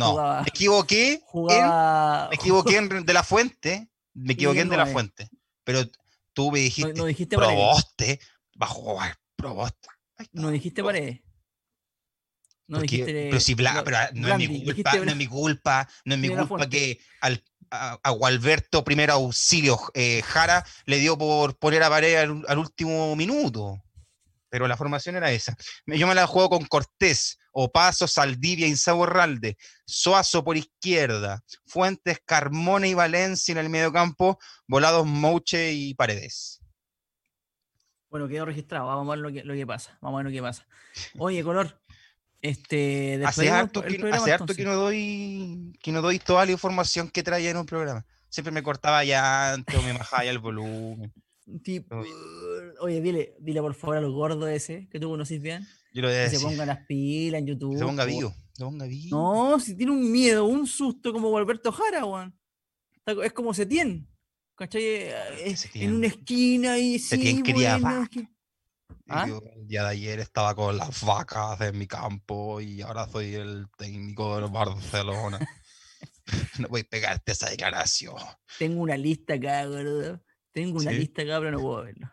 [0.00, 1.20] No, me equivoqué.
[1.24, 2.28] Jugaba...
[2.28, 3.88] me equivoqué en de la fuente.
[4.14, 5.28] Me equivoqué en de la fuente.
[5.64, 5.84] Pero
[6.32, 8.20] tú me dijiste, no, dijiste proboste,
[8.60, 9.88] va a jugar proboste.
[10.32, 11.20] No dijiste paredes.
[12.66, 16.14] No dijiste, pero si bla, pero no, es mi culpa, no es mi culpa, no
[16.14, 21.82] es mi culpa que al a, Gualberto, primer auxilio, eh, Jara, le dio por poner
[21.82, 23.82] a pared al, último minuto.
[24.48, 25.56] Pero la formación era esa.
[25.86, 32.94] Yo me la juego con Cortés, Opaso, Saldivia, Insaborralde, Soazo por izquierda, Fuentes, Carmona y
[32.94, 36.60] Valencia en el mediocampo, Volados, Mouche y Paredes.
[38.10, 38.86] Bueno, quedó registrado.
[38.86, 39.96] Vamos a ver lo que, lo que pasa.
[40.00, 40.66] Vamos a ver lo que pasa.
[41.18, 41.80] Oye, Color,
[42.42, 44.66] Este, hace harto, que, programa, hace harto que entonces.
[44.66, 48.04] no doy que no doy toda la información que traía en un programa.
[48.28, 51.12] Siempre me cortaba ya antes o me bajaba ya el volumen.
[51.64, 52.02] Tipo,
[52.80, 56.08] oye, dile, dile por favor a los gordos ese que tú conocís bien, Yo lo
[56.08, 57.72] voy a que se pongan las pilas en YouTube.
[57.72, 58.08] que se ponga po.
[58.08, 58.34] vivo.
[58.52, 59.16] Se ponga vivo.
[59.16, 62.38] No, si tiene un miedo, un susto como Alberto Jara, weón.
[63.24, 64.06] Es como Setién.
[64.54, 64.82] ¿Cachai?
[64.84, 65.14] Eh,
[65.46, 65.88] eh, Setién.
[65.90, 68.02] En una esquina y sí, Setién quería bueno, vaca.
[68.04, 68.28] es que-
[69.08, 69.26] ¿Ah?
[69.26, 73.34] Yo el día de ayer estaba con las vacas en mi campo y ahora soy
[73.34, 75.38] el técnico del Barcelona.
[76.60, 78.14] no voy a pegarte esa declaración.
[78.58, 80.22] Tengo una lista acá, gordo.
[80.52, 80.98] Tengo una ¿Sí?
[80.98, 82.10] lista acá, pero no puedo verlo.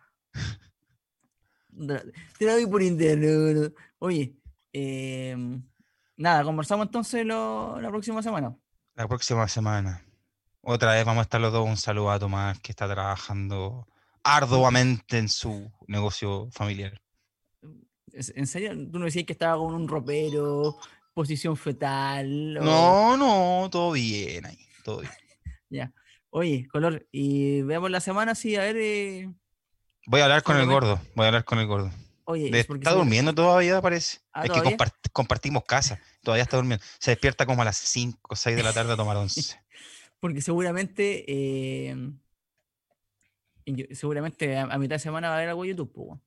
[2.38, 3.74] Te la doy por internet, gordo.
[4.00, 4.36] Oye,
[4.74, 5.62] em,
[6.16, 8.56] nada, conversamos entonces lo- la próxima semana.
[8.96, 10.04] La próxima semana.
[10.62, 11.66] Otra vez vamos a estar los dos.
[11.68, 13.88] Un saludo a Tomás que está trabajando
[14.24, 17.00] arduamente en su negocio familiar.
[18.12, 18.72] ¿En serio?
[18.92, 20.78] ¿Tú no decías que estaba con un ropero,
[21.14, 22.58] posición fetal?
[22.58, 24.58] o- No, no, todo bien ahí.
[24.84, 25.12] Todo bien.
[25.70, 25.94] Ya.
[26.30, 28.78] Oye, color, y veamos la semana, sí, a ver.
[28.78, 29.34] eh,
[30.10, 31.00] Voy a hablar con el gordo.
[31.16, 31.92] Voy a hablar con el gordo.
[32.24, 34.20] Oye, De- es está durmiendo todavía, parece.
[34.34, 34.78] Ah, es que
[35.14, 36.00] compartimos casa.
[36.24, 36.84] Todavía está durmiendo.
[37.00, 39.60] Se despierta como a las 5 o 6 de la tarde a tomar once.
[40.20, 41.24] Porque seguramente.
[41.28, 41.96] eh,
[43.92, 46.20] seguramente a, a mitad de semana va a haber algo en YouTube.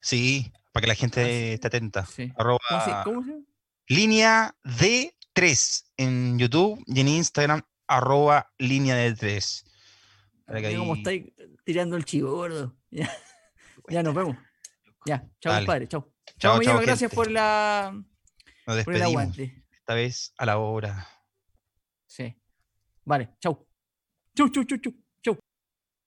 [0.00, 2.06] Sí, para que la gente esté atenta.
[2.06, 2.32] Sí.
[2.36, 3.44] Arroba ¿Cómo se, cómo se llama?
[3.88, 9.64] línea D3 en YouTube y en Instagram, arroba línea D3.
[10.46, 11.24] Para que Mira cómo ahí- estáis
[11.64, 12.74] tirando el chivo, gordo.
[12.92, 13.10] Ya,
[13.88, 14.36] ya nos vemos.
[15.06, 15.66] Ya, chao, Dale.
[15.66, 16.02] compadre, chao.
[16.24, 17.16] Chao, Chao, Millán, chao, gracias gente.
[17.16, 18.04] por la Nos
[18.64, 19.08] por el despedimos.
[19.08, 19.64] aguante.
[19.72, 21.08] Esta vez a la hora.
[22.06, 22.36] Sí.
[23.04, 23.66] Vale, chao.
[24.36, 24.92] Chau, chau, chau, chau.